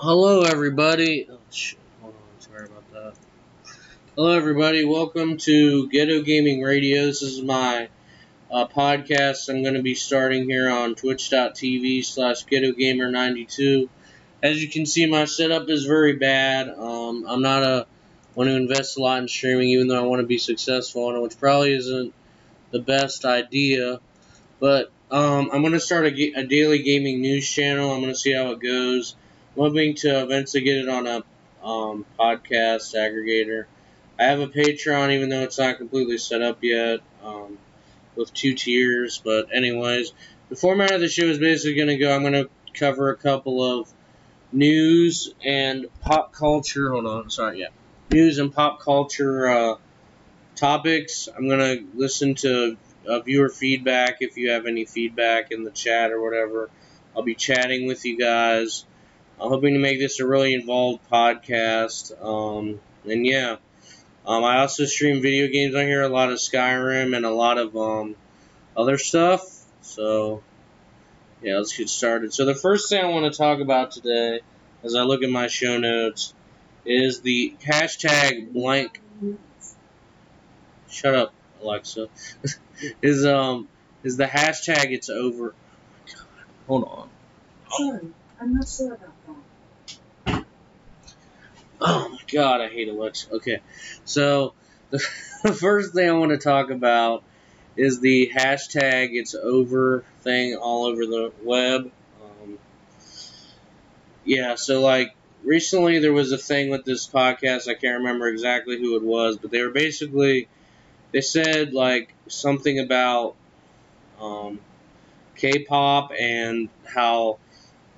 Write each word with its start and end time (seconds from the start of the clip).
Hello, 0.00 0.42
everybody. 0.42 1.26
Oh, 1.28 1.38
shit. 1.50 1.76
Hold 2.00 2.14
on. 2.14 2.40
Sorry 2.40 2.66
about 2.66 2.92
that. 2.92 3.14
Hello, 4.14 4.30
everybody. 4.30 4.84
Welcome 4.84 5.38
to 5.38 5.88
Ghetto 5.88 6.22
Gaming 6.22 6.62
Radio. 6.62 7.06
This 7.06 7.22
is 7.22 7.42
my 7.42 7.88
uh, 8.48 8.68
podcast. 8.68 9.48
I'm 9.48 9.64
going 9.64 9.74
to 9.74 9.82
be 9.82 9.96
starting 9.96 10.48
here 10.48 10.70
on 10.70 10.94
twitch.tv 10.94 12.04
slash 12.04 12.44
ghettogamer92. 12.44 13.88
As 14.40 14.62
you 14.62 14.70
can 14.70 14.86
see, 14.86 15.06
my 15.06 15.24
setup 15.24 15.68
is 15.68 15.84
very 15.84 16.12
bad. 16.12 16.68
Um, 16.68 17.24
I'm 17.28 17.42
not 17.42 17.64
a 17.64 17.86
one 18.34 18.46
who 18.46 18.54
invests 18.54 18.96
a 18.98 19.00
lot 19.00 19.18
in 19.18 19.26
streaming, 19.26 19.70
even 19.70 19.88
though 19.88 19.98
I 19.98 20.06
want 20.06 20.20
to 20.20 20.28
be 20.28 20.38
successful 20.38 21.06
on 21.06 21.16
it, 21.16 21.22
which 21.22 21.40
probably 21.40 21.74
isn't 21.74 22.14
the 22.70 22.78
best 22.78 23.24
idea. 23.24 23.98
But 24.60 24.92
um, 25.10 25.50
I'm 25.52 25.62
going 25.62 25.72
to 25.72 25.80
start 25.80 26.06
a, 26.06 26.32
a 26.36 26.46
daily 26.46 26.84
gaming 26.84 27.20
news 27.20 27.50
channel. 27.50 27.90
I'm 27.90 28.00
going 28.00 28.12
to 28.12 28.18
see 28.18 28.32
how 28.32 28.52
it 28.52 28.60
goes. 28.60 29.16
Hoping 29.58 29.94
to 29.96 30.22
eventually 30.22 30.62
get 30.62 30.78
it 30.78 30.88
on 30.88 31.06
a 31.06 31.24
um, 31.66 32.06
podcast 32.18 32.94
aggregator. 32.94 33.64
I 34.18 34.24
have 34.24 34.40
a 34.40 34.46
Patreon, 34.48 35.12
even 35.12 35.28
though 35.28 35.42
it's 35.42 35.58
not 35.58 35.78
completely 35.78 36.18
set 36.18 36.42
up 36.42 36.58
yet, 36.62 37.00
um, 37.24 37.58
with 38.16 38.32
two 38.32 38.54
tiers. 38.54 39.20
But 39.24 39.54
anyways, 39.54 40.12
the 40.48 40.56
format 40.56 40.92
of 40.92 41.00
the 41.00 41.08
show 41.08 41.24
is 41.24 41.38
basically 41.38 41.74
going 41.74 41.88
to 41.88 41.98
go. 41.98 42.14
I'm 42.14 42.22
going 42.22 42.34
to 42.34 42.48
cover 42.74 43.10
a 43.10 43.16
couple 43.16 43.62
of 43.62 43.92
news 44.52 45.34
and 45.44 45.86
pop 46.00 46.32
culture. 46.32 46.90
Hold 46.92 47.06
on, 47.06 47.30
sorry, 47.30 47.60
yeah, 47.60 47.68
news 48.10 48.38
and 48.38 48.52
pop 48.52 48.80
culture 48.80 49.48
uh, 49.48 49.74
topics. 50.54 51.28
I'm 51.34 51.48
going 51.48 51.78
to 51.78 51.98
listen 51.98 52.34
to 52.36 52.76
uh, 53.08 53.20
viewer 53.20 53.48
feedback 53.48 54.18
if 54.20 54.36
you 54.36 54.50
have 54.50 54.66
any 54.66 54.84
feedback 54.84 55.50
in 55.50 55.64
the 55.64 55.70
chat 55.70 56.10
or 56.12 56.20
whatever. 56.20 56.70
I'll 57.16 57.22
be 57.22 57.34
chatting 57.34 57.86
with 57.86 58.04
you 58.04 58.18
guys. 58.18 58.84
I'm 59.40 59.50
hoping 59.50 59.74
to 59.74 59.80
make 59.80 59.98
this 59.98 60.18
a 60.20 60.26
really 60.26 60.54
involved 60.54 61.08
podcast. 61.10 62.12
Um, 62.24 62.80
and 63.04 63.24
yeah, 63.24 63.56
um, 64.26 64.44
I 64.44 64.58
also 64.58 64.84
stream 64.84 65.22
video 65.22 65.46
games 65.48 65.74
on 65.74 65.86
here, 65.86 66.02
a 66.02 66.08
lot 66.08 66.30
of 66.30 66.38
Skyrim 66.38 67.16
and 67.16 67.24
a 67.24 67.30
lot 67.30 67.56
of 67.56 67.76
um, 67.76 68.16
other 68.76 68.98
stuff. 68.98 69.42
So 69.80 70.42
yeah, 71.40 71.58
let's 71.58 71.76
get 71.76 71.88
started. 71.88 72.34
So 72.34 72.44
the 72.44 72.54
first 72.54 72.88
thing 72.88 73.04
I 73.04 73.08
want 73.08 73.32
to 73.32 73.36
talk 73.36 73.60
about 73.60 73.92
today, 73.92 74.40
as 74.82 74.94
I 74.94 75.02
look 75.02 75.22
at 75.22 75.30
my 75.30 75.46
show 75.46 75.78
notes, 75.78 76.34
is 76.84 77.20
the 77.20 77.54
hashtag 77.64 78.52
blank. 78.52 79.00
Shut 80.90 81.14
up, 81.14 81.32
Alexa. 81.62 82.08
is 83.02 83.24
um 83.24 83.68
is 84.02 84.16
the 84.16 84.24
hashtag 84.24 84.92
it's 84.92 85.10
over. 85.10 85.54
Oh 85.58 86.14
my 86.14 86.14
god, 86.14 86.24
hold 86.66 86.84
on. 86.84 87.08
Sorry, 87.70 88.12
I'm 88.40 88.54
not 88.54 88.68
sure 88.68 88.94
about. 88.94 89.17
Oh 91.80 92.08
my 92.08 92.18
god, 92.32 92.60
I 92.60 92.68
hate 92.68 92.88
Alexa. 92.88 93.34
Okay, 93.34 93.60
so 94.04 94.54
the, 94.90 94.98
first 94.98 95.94
thing 95.94 96.08
I 96.08 96.12
want 96.12 96.32
to 96.32 96.38
talk 96.38 96.70
about 96.70 97.22
is 97.76 98.00
the 98.00 98.32
hashtag 98.34 99.10
it's 99.12 99.34
over 99.34 100.04
thing 100.22 100.56
all 100.56 100.86
over 100.86 101.06
the 101.06 101.32
web. 101.42 101.90
Um, 102.22 102.58
yeah, 104.24 104.56
so 104.56 104.80
like 104.80 105.14
recently 105.44 106.00
there 106.00 106.12
was 106.12 106.32
a 106.32 106.38
thing 106.38 106.70
with 106.70 106.84
this 106.84 107.06
podcast. 107.06 107.68
I 107.68 107.74
can't 107.74 107.98
remember 107.98 108.28
exactly 108.28 108.78
who 108.78 108.96
it 108.96 109.02
was, 109.02 109.36
but 109.36 109.50
they 109.50 109.62
were 109.62 109.70
basically 109.70 110.48
they 111.12 111.20
said 111.20 111.72
like 111.72 112.12
something 112.26 112.80
about 112.80 113.36
um, 114.20 114.58
K-pop 115.36 116.10
and 116.18 116.68
how 116.84 117.38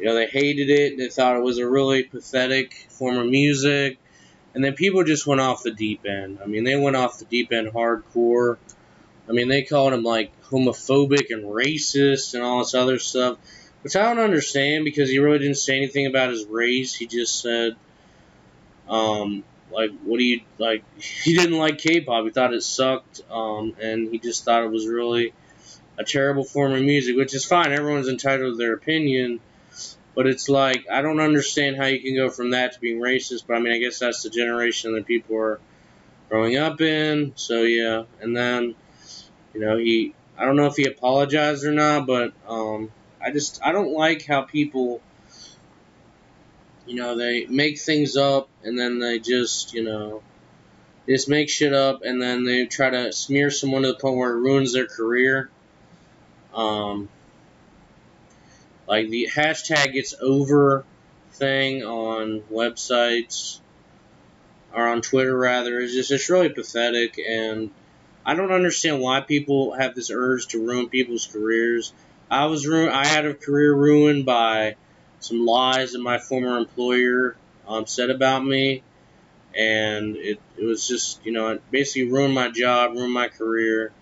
you 0.00 0.06
know 0.06 0.14
they 0.14 0.26
hated 0.26 0.70
it. 0.70 0.96
They 0.96 1.08
thought 1.08 1.36
it 1.36 1.42
was 1.42 1.58
a 1.58 1.68
really 1.68 2.02
pathetic 2.02 2.86
form 2.88 3.18
of 3.18 3.26
music, 3.26 3.98
and 4.54 4.64
then 4.64 4.72
people 4.74 5.04
just 5.04 5.26
went 5.26 5.42
off 5.42 5.62
the 5.62 5.72
deep 5.72 6.06
end. 6.06 6.38
I 6.42 6.46
mean, 6.46 6.64
they 6.64 6.76
went 6.76 6.96
off 6.96 7.18
the 7.18 7.26
deep 7.26 7.52
end 7.52 7.68
hardcore. 7.72 8.56
I 9.28 9.32
mean, 9.32 9.48
they 9.48 9.62
called 9.62 9.92
him 9.92 10.02
like 10.02 10.32
homophobic 10.44 11.30
and 11.30 11.44
racist 11.44 12.34
and 12.34 12.42
all 12.42 12.60
this 12.60 12.74
other 12.74 12.98
stuff, 12.98 13.36
which 13.82 13.94
I 13.94 14.02
don't 14.02 14.24
understand 14.24 14.84
because 14.84 15.10
he 15.10 15.18
really 15.18 15.38
didn't 15.38 15.58
say 15.58 15.76
anything 15.76 16.06
about 16.06 16.30
his 16.30 16.46
race. 16.46 16.94
He 16.94 17.06
just 17.06 17.40
said, 17.40 17.76
um, 18.88 19.44
like, 19.70 19.90
what 20.02 20.18
do 20.18 20.24
you 20.24 20.40
like? 20.58 20.82
He 21.22 21.36
didn't 21.36 21.58
like 21.58 21.78
K-pop. 21.78 22.24
He 22.24 22.30
thought 22.30 22.54
it 22.54 22.62
sucked, 22.62 23.20
um, 23.30 23.76
and 23.80 24.10
he 24.10 24.18
just 24.18 24.44
thought 24.44 24.64
it 24.64 24.70
was 24.70 24.88
really 24.88 25.34
a 25.98 26.04
terrible 26.04 26.44
form 26.44 26.72
of 26.72 26.82
music, 26.82 27.14
which 27.16 27.34
is 27.34 27.44
fine. 27.44 27.72
Everyone's 27.72 28.08
entitled 28.08 28.54
to 28.54 28.56
their 28.56 28.72
opinion. 28.72 29.40
But 30.20 30.26
it's 30.26 30.50
like 30.50 30.84
I 30.92 31.00
don't 31.00 31.18
understand 31.18 31.78
how 31.78 31.86
you 31.86 31.98
can 31.98 32.14
go 32.14 32.28
from 32.28 32.50
that 32.50 32.72
to 32.74 32.80
being 32.80 33.00
racist. 33.00 33.44
But 33.46 33.54
I 33.56 33.60
mean, 33.60 33.72
I 33.72 33.78
guess 33.78 34.00
that's 34.00 34.22
the 34.22 34.28
generation 34.28 34.92
that 34.92 35.06
people 35.06 35.38
are 35.38 35.58
growing 36.28 36.58
up 36.58 36.82
in. 36.82 37.32
So 37.36 37.62
yeah, 37.62 38.04
and 38.20 38.36
then 38.36 38.74
you 39.54 39.60
know 39.60 39.78
he 39.78 40.12
I 40.36 40.44
don't 40.44 40.56
know 40.56 40.66
if 40.66 40.76
he 40.76 40.84
apologized 40.84 41.64
or 41.64 41.72
not, 41.72 42.06
but 42.06 42.34
um, 42.46 42.92
I 43.18 43.30
just 43.30 43.62
I 43.64 43.72
don't 43.72 43.94
like 43.94 44.26
how 44.26 44.42
people 44.42 45.00
you 46.84 46.96
know 46.96 47.16
they 47.16 47.46
make 47.46 47.80
things 47.80 48.14
up 48.18 48.50
and 48.62 48.78
then 48.78 48.98
they 48.98 49.20
just 49.20 49.72
you 49.72 49.84
know 49.84 50.22
just 51.08 51.30
make 51.30 51.48
shit 51.48 51.72
up 51.72 52.02
and 52.02 52.20
then 52.20 52.44
they 52.44 52.66
try 52.66 52.90
to 52.90 53.10
smear 53.10 53.50
someone 53.50 53.84
to 53.84 53.88
the 53.88 53.98
point 53.98 54.18
where 54.18 54.32
it 54.32 54.40
ruins 54.40 54.74
their 54.74 54.86
career. 54.86 55.48
Um, 56.52 57.08
like 58.90 59.08
the 59.08 59.28
hashtag 59.32 59.90
it's 59.94 60.14
over 60.20 60.84
thing 61.34 61.84
on 61.84 62.40
websites 62.52 63.60
or 64.74 64.88
on 64.88 65.00
Twitter 65.00 65.36
rather 65.36 65.78
is 65.78 65.94
just 65.94 66.10
it's 66.10 66.28
really 66.28 66.48
pathetic 66.48 67.18
and 67.18 67.70
I 68.26 68.34
don't 68.34 68.50
understand 68.52 69.00
why 69.00 69.20
people 69.20 69.72
have 69.74 69.94
this 69.94 70.10
urge 70.12 70.48
to 70.48 70.66
ruin 70.66 70.88
people's 70.88 71.26
careers. 71.26 71.92
I 72.30 72.46
was 72.46 72.66
ru- 72.66 72.90
I 72.90 73.06
had 73.06 73.26
a 73.26 73.34
career 73.34 73.72
ruined 73.72 74.26
by 74.26 74.74
some 75.20 75.46
lies 75.46 75.92
that 75.92 76.00
my 76.00 76.18
former 76.18 76.58
employer 76.58 77.36
um, 77.68 77.86
said 77.86 78.10
about 78.10 78.44
me 78.44 78.82
and 79.54 80.16
it, 80.16 80.40
it 80.56 80.64
was 80.64 80.86
just 80.86 81.24
you 81.24 81.30
know 81.30 81.48
it 81.50 81.70
basically 81.70 82.10
ruined 82.10 82.34
my 82.34 82.50
job, 82.50 82.94
ruined 82.94 83.12
my 83.12 83.28
career. 83.28 83.92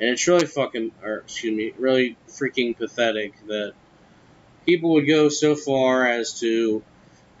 And 0.00 0.10
it's 0.10 0.28
really 0.28 0.46
fucking, 0.46 0.92
or 1.02 1.18
excuse 1.18 1.56
me, 1.56 1.72
really 1.76 2.16
freaking 2.28 2.76
pathetic 2.76 3.32
that 3.48 3.72
people 4.68 4.90
would 4.92 5.06
go 5.06 5.30
so 5.30 5.56
far 5.56 6.06
as 6.06 6.38
to 6.40 6.82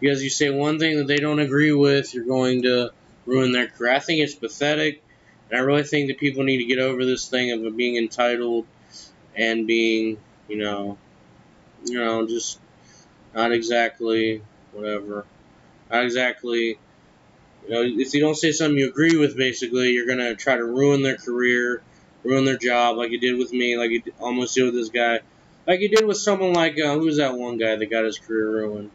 because 0.00 0.22
you 0.24 0.30
say 0.30 0.48
one 0.48 0.78
thing 0.78 0.96
that 0.96 1.06
they 1.06 1.18
don't 1.18 1.40
agree 1.40 1.72
with, 1.72 2.14
you're 2.14 2.24
going 2.24 2.62
to 2.62 2.90
ruin 3.26 3.52
their 3.52 3.66
career. 3.66 3.92
I 3.92 3.98
think 3.98 4.22
it's 4.22 4.34
pathetic, 4.34 5.02
and 5.50 5.60
I 5.60 5.62
really 5.62 5.82
think 5.82 6.08
that 6.08 6.18
people 6.18 6.44
need 6.44 6.58
to 6.58 6.64
get 6.64 6.78
over 6.78 7.04
this 7.04 7.28
thing 7.28 7.50
of 7.66 7.76
being 7.76 7.96
entitled 7.96 8.66
and 9.36 9.66
being, 9.66 10.18
you 10.48 10.56
know, 10.56 10.96
you 11.84 11.98
know, 11.98 12.26
just 12.26 12.60
not 13.34 13.52
exactly 13.52 14.40
whatever, 14.72 15.26
not 15.90 16.04
exactly. 16.04 16.78
You 17.66 17.74
know, 17.74 17.82
if 17.82 18.14
you 18.14 18.20
don't 18.20 18.36
say 18.36 18.52
something 18.52 18.78
you 18.78 18.88
agree 18.88 19.18
with, 19.18 19.36
basically, 19.36 19.90
you're 19.90 20.06
gonna 20.06 20.34
try 20.34 20.56
to 20.56 20.64
ruin 20.64 21.02
their 21.02 21.16
career, 21.18 21.82
ruin 22.24 22.46
their 22.46 22.56
job, 22.56 22.96
like 22.96 23.10
you 23.10 23.20
did 23.20 23.36
with 23.36 23.52
me, 23.52 23.76
like 23.76 23.90
you 23.90 24.02
almost 24.18 24.54
did 24.54 24.64
with 24.64 24.74
this 24.74 24.88
guy 24.88 25.20
like 25.68 25.80
you 25.80 25.90
did 25.90 26.06
with 26.06 26.16
someone 26.16 26.54
like 26.54 26.80
uh, 26.80 26.94
who's 26.94 27.18
that 27.18 27.36
one 27.36 27.58
guy 27.58 27.76
that 27.76 27.86
got 27.90 28.04
his 28.04 28.18
career 28.18 28.50
ruined? 28.50 28.90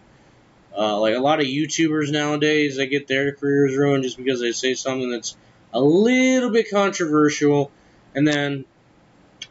Uh, 0.76 1.00
like 1.00 1.16
a 1.16 1.20
lot 1.20 1.40
of 1.40 1.46
YouTubers 1.46 2.12
nowadays, 2.12 2.78
they 2.78 2.88
get 2.88 3.08
their 3.08 3.32
careers 3.32 3.78
ruined 3.78 4.04
just 4.04 4.18
because 4.18 4.42
they 4.42 4.52
say 4.52 4.74
something 4.74 5.12
that's 5.12 5.38
a 5.72 5.80
little 5.80 6.50
bit 6.50 6.72
controversial, 6.72 7.72
and 8.16 8.28
then 8.28 8.66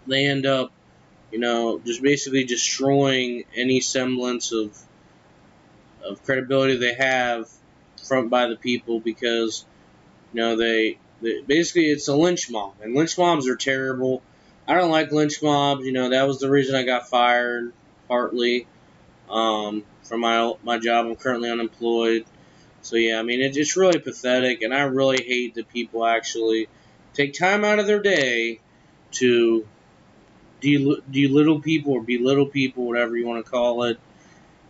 they 0.08 0.26
end 0.26 0.46
up, 0.46 0.72
you 1.30 1.38
know, 1.38 1.78
just 1.78 2.02
basically 2.02 2.42
destroying 2.42 3.44
any 3.54 3.80
semblance 3.80 4.50
of 4.50 4.76
of 6.04 6.24
credibility 6.24 6.76
they 6.76 6.94
have 6.94 7.48
from 8.08 8.28
by 8.28 8.48
the 8.48 8.56
people 8.56 8.98
because, 8.98 9.64
you 10.32 10.40
know, 10.40 10.56
they, 10.56 10.98
they 11.20 11.40
basically 11.42 11.84
it's 11.84 12.08
a 12.08 12.16
lynch 12.16 12.50
mob, 12.50 12.74
and 12.82 12.96
lynch 12.96 13.16
mobs 13.16 13.46
are 13.46 13.54
terrible. 13.54 14.22
I 14.66 14.74
don't 14.74 14.90
like 14.90 15.10
lynch 15.12 15.42
mobs. 15.42 15.84
You 15.84 15.92
know, 15.92 16.10
that 16.10 16.26
was 16.26 16.38
the 16.38 16.50
reason 16.50 16.74
I 16.74 16.84
got 16.84 17.08
fired, 17.08 17.72
partly, 18.08 18.66
um, 19.28 19.84
from 20.04 20.20
my 20.20 20.54
my 20.62 20.78
job. 20.78 21.06
I'm 21.06 21.16
currently 21.16 21.50
unemployed. 21.50 22.24
So 22.82 22.96
yeah, 22.96 23.18
I 23.18 23.22
mean, 23.22 23.40
it, 23.40 23.56
it's 23.56 23.76
really 23.76 23.98
pathetic, 23.98 24.62
and 24.62 24.74
I 24.74 24.82
really 24.82 25.22
hate 25.22 25.54
that 25.54 25.68
people 25.68 26.04
actually 26.04 26.68
take 27.14 27.34
time 27.34 27.64
out 27.64 27.78
of 27.78 27.86
their 27.86 28.00
day 28.02 28.60
to 29.12 29.66
del- 30.60 31.00
belittle 31.10 31.60
people 31.60 31.92
or 31.92 32.02
belittle 32.02 32.46
people, 32.46 32.86
whatever 32.86 33.16
you 33.16 33.26
want 33.26 33.44
to 33.44 33.50
call 33.50 33.84
it, 33.84 33.98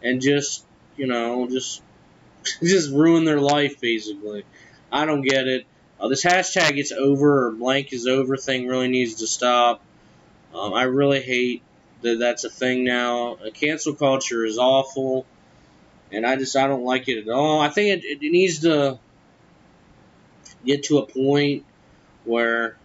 and 0.03 0.21
just 0.21 0.65
you 0.97 1.07
know, 1.07 1.49
just 1.49 1.83
just 2.63 2.91
ruin 2.91 3.25
their 3.25 3.41
life 3.41 3.81
basically. 3.81 4.45
I 4.91 5.07
don't 5.07 5.23
get 5.23 5.47
it. 5.47 5.67
Uh, 6.03 6.09
this 6.09 6.25
hashtag 6.25 6.79
it's 6.79 6.91
over 6.91 7.47
or 7.47 7.51
blank 7.53 7.93
is 7.93 8.09
over 8.09 8.37
thing 8.37 8.67
really 8.67 8.89
needs 8.89 9.15
to 9.15 9.27
stop. 9.27 9.81
Um, 10.53 10.75
I 10.75 10.83
really 10.83 11.21
hate 11.21 11.63
that 12.03 12.19
that's 12.19 12.43
a 12.43 12.51
thing 12.51 12.83
now. 12.83 13.35
Uh, 13.35 13.51
cancel 13.51 13.95
culture 13.95 14.45
is 14.45 14.59
awful, 14.59 15.25
and 16.11 16.27
I 16.27 16.35
just 16.35 16.57
I 16.57 16.67
don't 16.67 16.83
like 16.83 17.09
it 17.09 17.27
at 17.27 17.33
all. 17.33 17.61
I 17.61 17.69
think 17.69 18.03
it, 18.03 18.21
it 18.21 18.33
needs 18.33 18.61
to 18.61 18.99
get 20.67 20.85
to 20.85 20.99
a 20.99 21.07
point 21.07 21.65
where 22.25 22.77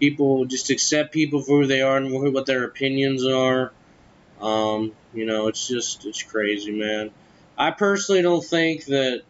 people 0.00 0.44
just 0.44 0.70
accept 0.70 1.12
people 1.12 1.40
for 1.40 1.62
who 1.62 1.66
they 1.66 1.82
are 1.82 1.96
and 1.96 2.32
what 2.32 2.46
their 2.46 2.64
opinions 2.64 3.24
are. 3.24 3.72
Um, 4.40 4.92
you 5.12 5.24
know, 5.24 5.46
it's 5.46 5.68
just 5.68 6.04
it's 6.04 6.24
crazy, 6.24 6.72
man. 6.72 7.12
I 7.56 7.70
personally 7.70 8.22
don't 8.22 8.44
think 8.44 8.86
that 8.86 9.22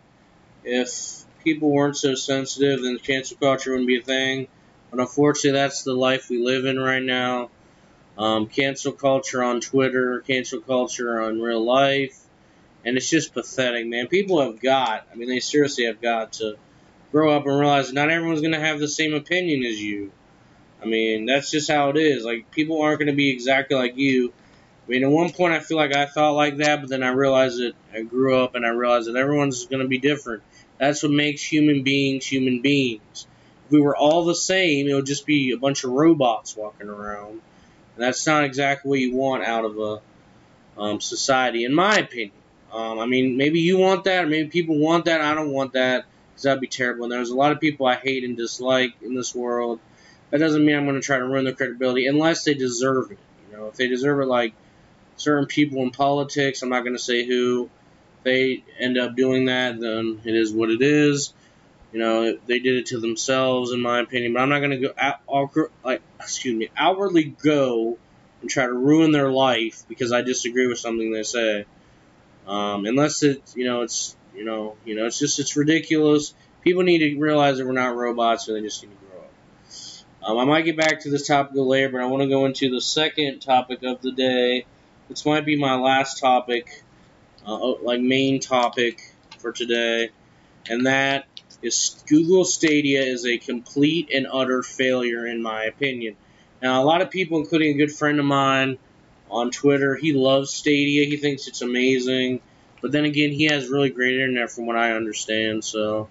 if 0.65 1.24
people 1.45 1.71
weren't 1.71 1.97
so 1.97 2.15
sensitive, 2.15 2.83
then 2.83 2.95
the 2.95 3.01
cancel 3.01 3.37
culture 3.37 3.71
wouldn't 3.71 3.87
be 3.87 3.99
a 3.99 4.03
thing. 4.03 4.49
But 4.91 5.01
unfortunately, 5.01 5.59
that's 5.59 5.83
the 5.83 5.95
life 5.95 6.31
we 6.31 6.39
live 6.39 6.65
in 6.65 6.79
right 6.79 7.03
now. 7.03 7.51
Um, 8.17 8.47
cancel 8.47 8.93
culture 8.93 9.43
on 9.43 9.61
Twitter, 9.61 10.21
cancel 10.21 10.61
culture 10.61 11.21
on 11.21 11.41
real 11.41 11.65
life, 11.65 12.17
and 12.85 12.97
it's 12.97 13.11
just 13.11 13.35
pathetic, 13.35 13.87
man. 13.87 14.07
People 14.07 14.41
have 14.41 14.61
got, 14.61 15.07
I 15.13 15.17
mean, 15.17 15.29
they 15.29 15.41
seriously 15.41 15.87
have 15.87 16.01
got 16.01 16.35
to 16.35 16.57
grow 17.11 17.37
up 17.37 17.47
and 17.47 17.59
realize 17.59 17.93
not 17.93 18.11
everyone's 18.11 18.41
going 18.41 18.53
to 18.53 18.61
have 18.61 18.79
the 18.79 18.89
same 18.89 19.15
opinion 19.15 19.65
as 19.65 19.81
you. 19.81 20.13
I 20.83 20.87
mean, 20.87 21.27
that's 21.27 21.51
just 21.51 21.71
how 21.71 21.91
it 21.91 21.97
is. 21.97 22.25
Like, 22.25 22.51
people 22.51 22.83
aren't 22.83 22.99
going 22.99 23.11
to 23.11 23.17
be 23.17 23.31
exactly 23.31 23.77
like 23.77 23.97
you. 23.97 24.33
I 24.87 24.91
mean, 24.91 25.03
at 25.03 25.11
one 25.11 25.33
point 25.33 25.55
I 25.55 25.61
feel 25.61 25.79
like 25.79 25.97
I 25.97 26.07
thought 26.07 26.33
like 26.33 26.59
that, 26.59 26.81
but 26.81 26.91
then 26.91 27.03
I 27.03 27.09
realized 27.09 27.59
that 27.59 27.73
I 27.93 28.03
grew 28.03 28.37
up 28.37 28.55
and 28.55 28.67
I 28.67 28.71
realized 28.71 29.09
that 29.09 29.17
everyone's 29.17 29.67
going 29.67 29.83
to 29.83 29.89
be 29.89 29.99
different. 29.99 30.43
That's 30.79 31.03
what 31.03 31.13
makes 31.13 31.43
human 31.43 31.83
beings 31.83 32.27
human 32.27 32.61
beings. 32.61 33.27
If 33.67 33.73
we 33.73 33.81
were 33.81 33.97
all 33.97 34.25
the 34.25 34.35
same, 34.35 34.87
it 34.87 34.95
would 34.95 35.07
just 35.07 35.25
be 35.25 35.53
a 35.53 35.57
bunch 35.57 35.85
of 35.85 35.91
robots 35.91 36.55
walking 36.55 36.89
around. 36.89 37.31
And 37.31 38.05
that's 38.05 38.27
not 38.27 38.45
exactly 38.45 38.91
what 38.91 38.99
you 38.99 39.15
want 39.15 39.45
out 39.45 39.65
of 39.65 39.79
a 39.79 40.81
um, 40.81 41.01
society, 41.01 41.65
in 41.65 41.73
my 41.73 41.97
opinion. 41.97 42.33
Um, 42.73 42.99
I 42.99 43.07
mean, 43.07 43.37
maybe 43.37 43.61
you 43.61 43.79
want 43.79 44.05
that, 44.05 44.25
or 44.25 44.27
maybe 44.27 44.49
people 44.49 44.79
want 44.79 45.05
that. 45.07 45.21
I 45.21 45.35
don't 45.35 45.53
want 45.53 45.75
that 45.75 46.05
because 46.31 46.43
that'd 46.43 46.61
be 46.61 46.67
terrible. 46.67 47.05
And 47.05 47.13
there's 47.13 47.31
a 47.31 47.37
lot 47.37 47.53
of 47.53 47.61
people 47.61 47.87
I 47.87 47.95
hate 47.95 48.25
and 48.25 48.37
dislike 48.37 48.95
in 49.01 49.15
this 49.15 49.35
world. 49.35 49.79
That 50.31 50.39
doesn't 50.39 50.65
mean 50.65 50.77
I'm 50.77 50.85
going 50.85 50.97
to 50.97 51.01
try 51.01 51.19
to 51.19 51.25
ruin 51.25 51.45
their 51.45 51.55
credibility 51.55 52.07
unless 52.09 52.43
they 52.45 52.55
deserve 52.55 53.13
it. 53.13 53.19
You 53.51 53.57
know, 53.57 53.67
if 53.69 53.77
they 53.77 53.87
deserve 53.87 54.21
it, 54.21 54.27
like 54.27 54.55
certain 55.17 55.47
people 55.47 55.83
in 55.83 55.91
politics, 55.91 56.63
I'm 56.63 56.69
not 56.69 56.81
going 56.81 56.97
to 56.97 57.03
say 57.03 57.25
who, 57.25 57.71
they 58.23 58.65
end 58.79 58.99
up 58.99 59.15
doing 59.15 59.47
that, 59.47 59.79
then 59.79 60.21
it 60.25 60.35
is 60.35 60.53
what 60.53 60.71
it 60.71 60.83
is. 60.83 61.33
You 61.93 62.01
know, 62.01 62.39
they 62.47 62.59
did 62.59 62.75
it 62.75 62.87
to 62.87 62.99
themselves, 62.99 63.71
in 63.71 63.81
my 63.81 64.01
opinion. 64.01 64.33
But 64.33 64.43
I'm 64.43 64.49
not 64.49 64.59
going 64.59 64.73
to 64.73 64.79
go 64.79 64.95
out, 64.99 65.21
like, 65.85 66.03
excuse 66.19 66.57
me, 66.57 66.71
outwardly 66.77 67.25
go 67.25 67.99
and 68.41 68.51
try 68.51 68.67
to 68.67 68.73
ruin 68.73 69.13
their 69.13 69.31
life 69.31 69.85
because 69.89 70.11
I 70.11 70.23
disagree 70.23 70.67
with 70.67 70.79
something 70.79 71.13
they 71.13 71.23
say. 71.23 71.67
Um, 72.49 72.85
unless 72.85 73.23
it's, 73.23 73.57
you 73.57 73.65
know, 73.65 73.83
it's, 73.83 74.17
you 74.35 74.45
know, 74.45 74.77
you 74.85 74.97
know, 74.97 75.07
it's 75.07 75.19
just, 75.19 75.39
it's 75.39 75.57
ridiculous. 75.57 76.35
People 76.63 76.83
need 76.83 76.99
to 76.99 77.19
realize 77.19 77.59
that 77.59 77.67
we're 77.67 77.73
not 77.73 77.95
robots, 77.95 78.49
and 78.49 78.57
they 78.57 78.63
just 78.63 78.83
need 78.83 78.91
to 78.91 79.07
grow 79.07 79.21
up. 79.21 80.31
Um, 80.31 80.39
I 80.39 80.45
might 80.45 80.65
get 80.65 80.77
back 80.77 81.03
to 81.03 81.11
this 81.11 81.27
topic 81.27 81.53
later, 81.55 81.91
but 81.91 82.01
I 82.01 82.07
want 82.07 82.23
to 82.23 82.29
go 82.29 82.45
into 82.47 82.71
the 82.71 82.81
second 82.81 83.41
topic 83.41 83.83
of 83.85 84.03
the 84.03 84.11
day. 84.11 84.67
This 85.09 85.27
might 85.27 85.45
be 85.45 85.59
my 85.59 85.75
last 85.77 86.21
topic, 86.21 86.83
uh, 87.47 87.53
oh, 87.53 87.79
like 87.83 88.01
main 88.01 88.41
topic 88.41 89.01
for 89.39 89.53
today, 89.53 90.11
and 90.69 90.87
that 90.87 91.27
is 91.63 92.03
Google 92.07 92.45
Stadia 92.45 93.03
is 93.03 93.27
a 93.27 93.39
complete 93.39 94.11
and 94.13 94.27
utter 94.31 94.63
failure 94.63 95.27
in 95.27 95.43
my 95.43 95.65
opinion. 95.65 96.17
Now, 96.63 96.83
a 96.83 96.85
lot 96.85 97.03
of 97.03 97.11
people, 97.11 97.39
including 97.39 97.75
a 97.75 97.79
good 97.79 97.93
friend 97.93 98.19
of 98.19 98.25
mine 98.25 98.79
on 99.31 99.51
Twitter, 99.51 99.97
he 99.97 100.13
loves 100.13 100.53
Stadia. 100.53 101.05
He 101.07 101.17
thinks 101.17 101.49
it's 101.49 101.63
amazing. 101.63 102.41
But 102.81 102.93
then 102.93 103.05
again, 103.05 103.31
he 103.31 103.45
has 103.47 103.69
really 103.69 103.91
great 103.91 104.15
internet 104.15 104.51
from 104.51 104.67
what 104.67 104.77
I 104.77 104.93
understand. 104.93 105.65
So, 105.65 106.09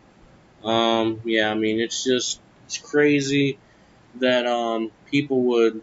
um, 0.63 1.21
yeah, 1.23 1.49
I 1.49 1.53
mean, 1.53 1.79
it's 1.79 2.03
just 2.03 2.39
it's 2.65 2.77
crazy 2.77 3.57
that 4.15 4.45
um, 4.45 4.91
people 5.05 5.41
would. 5.43 5.81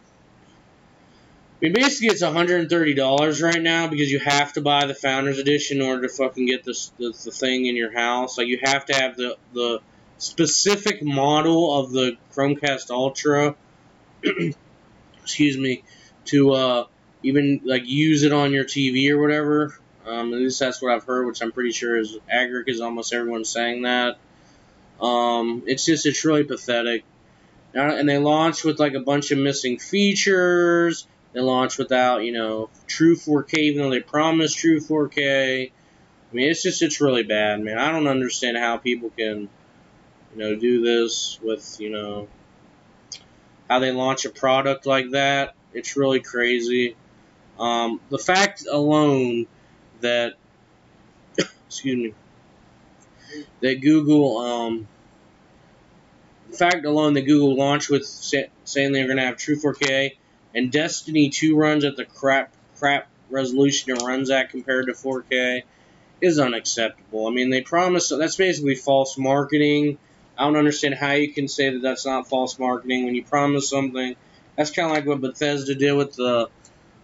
I 1.62 1.66
mean, 1.66 1.74
basically, 1.74 2.08
it's 2.08 2.22
$130 2.22 3.42
right 3.42 3.62
now 3.62 3.86
because 3.86 4.10
you 4.10 4.18
have 4.18 4.54
to 4.54 4.62
buy 4.62 4.86
the 4.86 4.94
Founders 4.94 5.38
Edition 5.38 5.82
in 5.82 5.86
order 5.86 6.02
to 6.02 6.08
fucking 6.08 6.46
get 6.46 6.64
this 6.64 6.90
the, 6.98 7.12
the 7.24 7.30
thing 7.30 7.66
in 7.66 7.76
your 7.76 7.92
house. 7.92 8.38
Like, 8.38 8.46
you 8.46 8.60
have 8.62 8.86
to 8.86 8.94
have 8.94 9.16
the 9.16 9.36
the 9.52 9.80
specific 10.16 11.02
model 11.02 11.78
of 11.78 11.92
the 11.92 12.16
Chromecast 12.32 12.90
Ultra. 12.90 13.56
excuse 15.22 15.56
me, 15.56 15.84
to 16.26 16.52
uh, 16.52 16.86
even 17.22 17.60
like 17.64 17.82
use 17.86 18.22
it 18.22 18.32
on 18.32 18.52
your 18.52 18.64
TV 18.64 19.10
or 19.10 19.20
whatever. 19.20 19.78
Um, 20.06 20.32
at 20.32 20.40
least 20.40 20.58
that's 20.58 20.80
what 20.82 20.92
I've 20.92 21.04
heard, 21.04 21.26
which 21.26 21.42
I'm 21.42 21.52
pretty 21.52 21.72
sure 21.72 21.96
is 21.96 22.18
accurate 22.28 22.66
because 22.66 22.80
almost 22.80 23.12
everyone's 23.12 23.48
saying 23.48 23.82
that. 23.82 24.18
Um, 25.00 25.62
it's 25.66 25.84
just 25.84 26.06
it's 26.06 26.24
really 26.24 26.44
pathetic. 26.44 27.04
And 27.72 28.08
they 28.08 28.18
launched 28.18 28.64
with 28.64 28.80
like 28.80 28.94
a 28.94 29.00
bunch 29.00 29.30
of 29.30 29.38
missing 29.38 29.78
features. 29.78 31.06
They 31.32 31.40
launched 31.40 31.78
without 31.78 32.24
you 32.24 32.32
know 32.32 32.70
true 32.86 33.16
4K, 33.16 33.58
even 33.58 33.82
though 33.82 33.90
they 33.90 34.00
promised 34.00 34.58
true 34.58 34.80
4K. 34.80 35.70
I 35.70 36.34
mean, 36.34 36.50
it's 36.50 36.62
just 36.62 36.82
it's 36.82 37.00
really 37.00 37.22
bad, 37.22 37.60
man. 37.60 37.78
I 37.78 37.92
don't 37.92 38.06
understand 38.08 38.56
how 38.56 38.78
people 38.78 39.10
can 39.10 39.48
you 40.32 40.38
know 40.38 40.56
do 40.56 40.82
this 40.82 41.38
with 41.42 41.80
you 41.80 41.90
know 41.90 42.28
how 43.68 43.78
they 43.78 43.92
launch 43.92 44.24
a 44.24 44.30
product 44.30 44.86
like 44.86 45.10
that. 45.10 45.54
It's 45.72 45.96
really 45.96 46.20
crazy. 46.20 46.96
Um, 47.58 48.00
the 48.10 48.18
fact 48.18 48.66
alone 48.66 49.46
that, 50.00 50.34
excuse 51.66 51.96
me, 51.96 52.14
that 53.60 53.80
Google, 53.80 54.38
um, 54.38 54.88
the 56.50 56.56
fact 56.56 56.84
alone 56.84 57.14
that 57.14 57.22
Google 57.22 57.54
launched 57.54 57.90
with 57.90 58.06
say, 58.06 58.50
saying 58.64 58.92
they're 58.92 59.06
going 59.06 59.18
to 59.18 59.24
have 59.24 59.36
True 59.36 59.56
4K 59.56 60.16
and 60.54 60.70
Destiny 60.72 61.30
2 61.30 61.56
runs 61.56 61.84
at 61.84 61.96
the 61.96 62.04
crap 62.04 62.52
crap 62.76 63.08
resolution 63.30 63.94
it 63.94 64.02
runs 64.02 64.30
at 64.30 64.50
compared 64.50 64.86
to 64.86 64.92
4K 64.92 65.62
is 66.20 66.38
unacceptable. 66.38 67.26
I 67.26 67.30
mean, 67.30 67.50
they 67.50 67.62
promise 67.62 68.08
that's 68.08 68.36
basically 68.36 68.74
false 68.74 69.16
marketing. 69.16 69.98
I 70.36 70.44
don't 70.44 70.56
understand 70.56 70.94
how 70.94 71.12
you 71.12 71.32
can 71.32 71.48
say 71.48 71.70
that 71.70 71.82
that's 71.82 72.06
not 72.06 72.28
false 72.28 72.58
marketing 72.58 73.04
when 73.04 73.14
you 73.14 73.24
promise 73.24 73.68
something. 73.68 74.16
That's 74.56 74.70
kind 74.70 74.90
of 74.90 74.96
like 74.96 75.06
what 75.06 75.20
Bethesda 75.20 75.74
did 75.74 75.92
with 75.92 76.14
the 76.14 76.48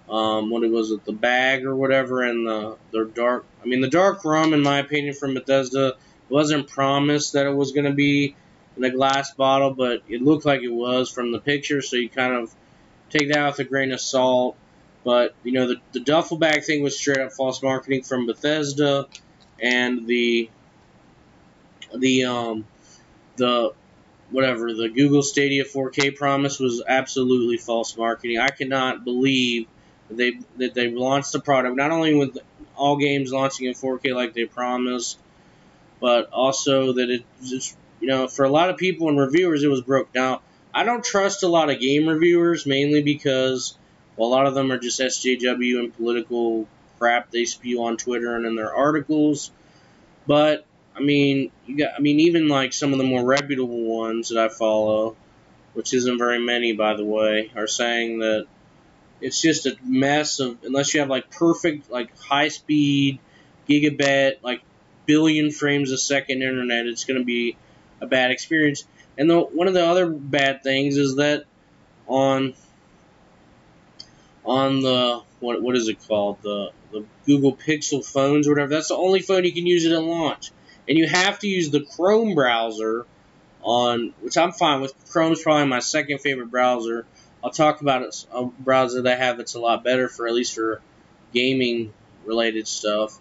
um, 0.08 0.50
what 0.50 0.62
it 0.62 0.70
was 0.70 0.92
it 0.92 1.04
the 1.04 1.12
bag 1.12 1.64
or 1.64 1.74
whatever 1.74 2.22
and 2.22 2.46
the 2.46 2.76
their 2.92 3.04
dark. 3.04 3.44
I 3.62 3.66
mean, 3.66 3.80
the 3.80 3.90
dark 3.90 4.24
rum, 4.24 4.54
in 4.54 4.62
my 4.62 4.78
opinion, 4.78 5.14
from 5.14 5.34
Bethesda 5.34 5.96
wasn't 6.28 6.68
promised 6.68 7.32
that 7.32 7.46
it 7.46 7.54
was 7.54 7.72
going 7.72 7.86
to 7.86 7.92
be 7.92 8.36
in 8.76 8.84
a 8.84 8.90
glass 8.90 9.32
bottle, 9.34 9.72
but 9.72 10.02
it 10.08 10.22
looked 10.22 10.44
like 10.44 10.62
it 10.62 10.72
was 10.72 11.10
from 11.10 11.32
the 11.32 11.40
picture. 11.40 11.82
So 11.82 11.96
you 11.96 12.08
kind 12.08 12.34
of 12.34 12.54
take 13.10 13.32
that 13.32 13.46
with 13.46 13.58
a 13.60 13.64
grain 13.64 13.92
of 13.92 14.00
salt. 14.00 14.56
But 15.04 15.34
you 15.44 15.52
know, 15.52 15.68
the, 15.68 15.76
the 15.92 16.00
duffel 16.00 16.36
bag 16.36 16.64
thing 16.64 16.82
was 16.82 16.98
straight 16.98 17.18
up 17.18 17.32
false 17.32 17.62
marketing 17.62 18.02
from 18.02 18.26
Bethesda, 18.26 19.06
and 19.60 20.06
the 20.06 20.50
the 21.96 22.24
um 22.24 22.66
the 23.36 23.72
whatever 24.30 24.72
the 24.74 24.88
Google 24.88 25.22
Stadia 25.22 25.64
4K 25.64 26.16
promise 26.16 26.58
was 26.58 26.82
absolutely 26.86 27.58
false 27.58 27.96
marketing. 27.96 28.38
I 28.38 28.48
cannot 28.48 29.04
believe 29.04 29.68
that 30.08 30.16
they 30.16 30.40
that 30.58 30.74
they 30.74 30.88
launched 30.88 31.32
the 31.32 31.40
product 31.40 31.76
not 31.76 31.90
only 31.90 32.14
with 32.14 32.38
all 32.74 32.96
games 32.96 33.32
launching 33.32 33.66
in 33.66 33.74
4K 33.74 34.14
like 34.14 34.34
they 34.34 34.44
promised, 34.44 35.18
but 36.00 36.30
also 36.30 36.94
that 36.94 37.10
it 37.10 37.24
just 37.44 37.76
you 38.00 38.08
know 38.08 38.28
for 38.28 38.44
a 38.44 38.50
lot 38.50 38.70
of 38.70 38.76
people 38.76 39.08
and 39.08 39.18
reviewers 39.18 39.62
it 39.62 39.68
was 39.68 39.82
broke. 39.82 40.14
Now 40.14 40.42
I 40.76 40.84
don't 40.84 41.02
trust 41.02 41.42
a 41.42 41.48
lot 41.48 41.70
of 41.70 41.80
game 41.80 42.06
reviewers 42.06 42.66
mainly 42.66 43.02
because 43.02 43.78
well, 44.14 44.28
a 44.28 44.30
lot 44.30 44.46
of 44.46 44.54
them 44.54 44.70
are 44.70 44.78
just 44.78 45.00
SJW 45.00 45.78
and 45.78 45.96
political 45.96 46.68
crap 46.98 47.30
they 47.30 47.46
spew 47.46 47.84
on 47.84 47.96
Twitter 47.96 48.36
and 48.36 48.44
in 48.44 48.56
their 48.56 48.74
articles. 48.74 49.50
But 50.26 50.66
I 50.94 51.00
mean, 51.00 51.50
you 51.64 51.78
got. 51.78 51.94
I 51.96 52.00
mean, 52.00 52.20
even 52.20 52.48
like 52.48 52.74
some 52.74 52.92
of 52.92 52.98
the 52.98 53.04
more 53.04 53.24
reputable 53.24 53.84
ones 53.84 54.28
that 54.28 54.38
I 54.38 54.50
follow, 54.50 55.16
which 55.72 55.94
isn't 55.94 56.18
very 56.18 56.40
many, 56.40 56.74
by 56.74 56.94
the 56.94 57.04
way, 57.04 57.50
are 57.56 57.66
saying 57.66 58.18
that 58.18 58.46
it's 59.22 59.40
just 59.40 59.64
a 59.64 59.78
mess 59.82 60.40
of 60.40 60.58
unless 60.62 60.92
you 60.92 61.00
have 61.00 61.08
like 61.08 61.30
perfect, 61.30 61.90
like 61.90 62.18
high 62.18 62.48
speed, 62.48 63.18
gigabit, 63.66 64.42
like 64.42 64.60
billion 65.06 65.50
frames 65.50 65.90
a 65.90 65.96
second 65.96 66.42
internet, 66.42 66.84
it's 66.84 67.04
going 67.04 67.18
to 67.18 67.24
be 67.24 67.56
a 68.02 68.06
bad 68.06 68.30
experience. 68.30 68.84
And 69.18 69.30
the, 69.30 69.40
one 69.40 69.68
of 69.68 69.74
the 69.74 69.86
other 69.86 70.08
bad 70.10 70.62
things 70.62 70.96
is 70.96 71.16
that 71.16 71.44
on 72.06 72.54
on 74.44 74.80
the 74.80 75.22
what 75.40 75.60
what 75.60 75.74
is 75.76 75.88
it 75.88 76.06
called 76.06 76.40
the 76.42 76.70
the 76.92 77.04
Google 77.24 77.56
Pixel 77.56 78.04
phones 78.04 78.46
or 78.46 78.52
whatever. 78.52 78.70
That's 78.70 78.88
the 78.88 78.96
only 78.96 79.20
phone 79.20 79.44
you 79.44 79.52
can 79.52 79.66
use 79.66 79.84
it 79.84 79.92
at 79.92 80.02
launch 80.02 80.52
and 80.88 80.96
you 80.96 81.06
have 81.06 81.38
to 81.40 81.48
use 81.48 81.70
the 81.70 81.80
Chrome 81.80 82.34
browser 82.34 83.06
on, 83.62 84.14
which 84.20 84.36
I'm 84.36 84.52
fine 84.52 84.80
with. 84.80 84.94
Chrome's 85.10 85.42
probably 85.42 85.66
my 85.66 85.80
second 85.80 86.20
favorite 86.20 86.50
browser. 86.50 87.06
I'll 87.42 87.50
talk 87.50 87.80
about 87.80 88.26
a 88.32 88.44
browser 88.44 89.02
that 89.02 89.12
I 89.12 89.24
have 89.24 89.36
that's 89.36 89.54
a 89.54 89.60
lot 89.60 89.84
better 89.84 90.08
for 90.08 90.26
at 90.26 90.34
least 90.34 90.54
for 90.54 90.80
gaming 91.32 91.92
related 92.24 92.66
stuff. 92.66 93.18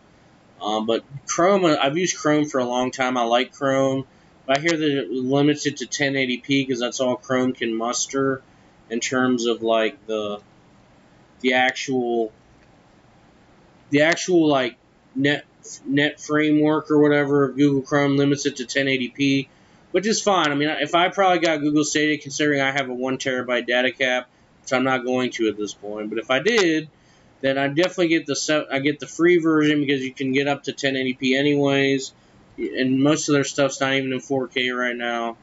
Um, 0.62 0.86
but 0.86 1.04
Chrome, 1.28 1.66
I've 1.66 1.98
used 1.98 2.18
Chrome 2.18 2.46
for 2.46 2.60
a 2.60 2.66
long 2.66 2.92
time. 2.92 3.18
I 3.18 3.24
like 3.24 3.52
Chrome. 3.52 4.06
I 4.48 4.60
hear 4.60 4.78
that 4.78 4.98
it 4.98 5.12
limits 5.12 5.66
it 5.66 5.78
to 5.78 5.86
1080p 5.86 6.48
because 6.48 6.80
that's 6.80 7.00
all 7.00 7.16
Chrome 7.16 7.54
can 7.54 7.76
muster 7.76 8.42
in 8.90 9.00
terms 9.00 9.46
of 9.46 9.64
like 9.64 10.06
the 10.06 10.40
the 11.42 11.54
actual 11.54 12.32
the 13.90 14.04
actual 14.04 14.48
like 14.48 14.78
net 15.16 15.46
net 15.86 16.20
framework 16.20 16.92
or 16.92 17.00
whatever 17.00 17.46
of 17.46 17.56
Google 17.56 17.82
Chrome 17.82 18.18
limits 18.18 18.46
it 18.46 18.58
to 18.58 18.66
1080p, 18.66 19.48
which 19.92 20.06
is 20.06 20.22
fine. 20.22 20.52
I 20.52 20.56
mean, 20.56 20.70
if 20.70 20.94
I 20.94 21.10
probably 21.10 21.40
got 21.40 21.62
Google 21.62 21.84
Stadia, 21.84 22.18
considering 22.18 22.62
I 22.62 22.72
have 22.72 22.90
a 22.90 22.94
one 22.94 23.18
terabyte 23.18 23.66
data 23.66 23.92
cap, 23.92 24.30
which 24.62 24.74
I'm 24.74 24.84
not 24.84 25.04
going 25.04 25.32
to 25.32 25.48
at 25.48 25.58
this 25.58 25.74
point, 25.74 26.10
but 26.10 26.20
if 26.20 26.30
I 26.30 26.40
did, 26.40 26.90
then 27.42 27.58
I 27.58 27.68
definitely 27.68 28.10
get 28.10 28.26
the 28.26 28.68
I 28.72 28.80
get 28.80 29.00
the 29.00 29.08
free 29.08 29.40
version 29.40 29.80
because 29.80 30.04
you 30.04 30.14
can 30.14 30.34
get 30.34 30.48
up 30.48 30.64
to 30.64 30.74
1080p 30.74 31.38
anyways, 31.38 32.14
and 32.58 33.02
most 33.02 33.30
of 33.30 33.34
their 33.34 33.44
stuff's 33.44 33.82
not 33.82 33.94
even 33.94 34.14
in 34.14 34.20
4K 34.20 34.78
right 34.78 34.96
now. 34.96 35.38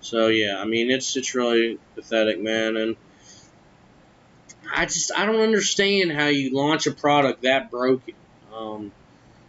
So 0.00 0.28
yeah, 0.28 0.58
I 0.58 0.64
mean 0.64 0.90
it's 0.90 1.16
it's 1.16 1.34
really 1.34 1.78
pathetic, 1.94 2.40
man, 2.40 2.76
and 2.76 2.96
I 4.74 4.86
just 4.86 5.12
I 5.16 5.26
don't 5.26 5.40
understand 5.40 6.12
how 6.12 6.26
you 6.26 6.54
launch 6.54 6.86
a 6.86 6.92
product 6.92 7.42
that 7.42 7.70
broken. 7.70 8.14
Um, 8.54 8.92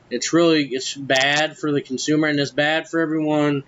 it's 0.09 0.33
really 0.33 0.67
it's 0.67 0.93
bad 0.95 1.57
for 1.57 1.71
the 1.71 1.81
consumer 1.81 2.27
and 2.27 2.39
it's 2.39 2.51
bad 2.51 2.89
for 2.89 2.99
everyone 2.99 3.63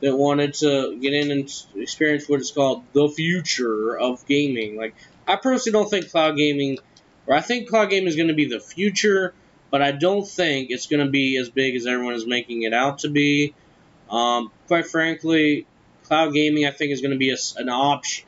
that 0.00 0.16
wanted 0.16 0.54
to 0.54 0.96
get 1.00 1.12
in 1.12 1.30
and 1.30 1.50
experience 1.76 2.28
what 2.28 2.40
is 2.40 2.50
called 2.50 2.84
the 2.92 3.08
future 3.08 3.98
of 3.98 4.26
gaming. 4.26 4.76
Like 4.76 4.94
I 5.26 5.36
personally 5.36 5.72
don't 5.72 5.90
think 5.90 6.10
cloud 6.10 6.36
gaming, 6.36 6.78
or 7.26 7.34
I 7.34 7.40
think 7.40 7.68
cloud 7.68 7.90
gaming 7.90 8.08
is 8.08 8.16
going 8.16 8.28
to 8.28 8.34
be 8.34 8.48
the 8.48 8.60
future, 8.60 9.34
but 9.70 9.82
I 9.82 9.92
don't 9.92 10.26
think 10.26 10.70
it's 10.70 10.86
going 10.86 11.04
to 11.04 11.10
be 11.10 11.36
as 11.36 11.50
big 11.50 11.76
as 11.76 11.86
everyone 11.86 12.14
is 12.14 12.26
making 12.26 12.62
it 12.62 12.72
out 12.72 13.00
to 13.00 13.08
be. 13.08 13.54
Um, 14.10 14.50
quite 14.66 14.86
frankly, 14.86 15.66
cloud 16.04 16.32
gaming 16.32 16.66
I 16.66 16.70
think 16.70 16.92
is 16.92 17.00
going 17.00 17.12
to 17.12 17.18
be 17.18 17.30
a, 17.30 17.36
an 17.56 17.68
option. 17.68 18.26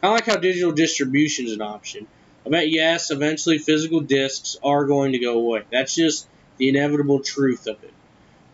Kind 0.00 0.12
of 0.12 0.20
like 0.20 0.26
how 0.26 0.40
digital 0.40 0.72
distribution 0.72 1.46
is 1.46 1.52
an 1.52 1.62
option. 1.62 2.06
I 2.44 2.50
bet 2.50 2.70
yes, 2.70 3.10
eventually 3.10 3.58
physical 3.58 4.00
discs 4.00 4.56
are 4.62 4.84
going 4.84 5.12
to 5.12 5.18
go 5.18 5.38
away. 5.38 5.64
That's 5.72 5.94
just 5.94 6.28
the 6.58 6.68
inevitable 6.68 7.20
truth 7.20 7.66
of 7.66 7.82
it. 7.82 7.92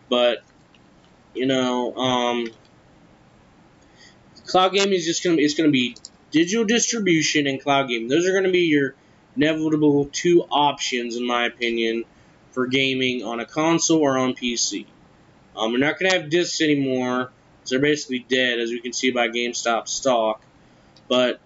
But 0.09 0.43
you 1.35 1.45
know, 1.45 1.95
um, 1.95 2.47
cloud 4.47 4.73
gaming 4.73 4.93
is 4.93 5.05
just 5.05 5.23
gonna 5.23 5.37
it's 5.37 5.53
gonna 5.53 5.71
be 5.71 5.95
digital 6.31 6.65
distribution 6.65 7.47
and 7.47 7.61
cloud 7.61 7.87
gaming. 7.87 8.07
Those 8.07 8.27
are 8.27 8.33
gonna 8.33 8.51
be 8.51 8.65
your 8.65 8.95
inevitable 9.35 10.09
two 10.11 10.43
options, 10.43 11.15
in 11.15 11.25
my 11.25 11.45
opinion, 11.45 12.05
for 12.53 12.67
gaming 12.67 13.23
on 13.23 13.39
a 13.39 13.45
console 13.45 13.99
or 13.99 14.17
on 14.17 14.33
PC. 14.33 14.85
Um, 15.55 15.71
we're 15.71 15.79
not 15.79 15.99
gonna 15.99 16.13
have 16.13 16.29
discs 16.29 16.61
anymore. 16.61 17.31
So 17.65 17.75
they're 17.75 17.81
basically 17.81 18.25
dead, 18.27 18.59
as 18.59 18.71
we 18.71 18.79
can 18.81 18.93
see 18.93 19.11
by 19.11 19.29
GameStop 19.29 19.87
stock. 19.87 20.41
But 21.07 21.39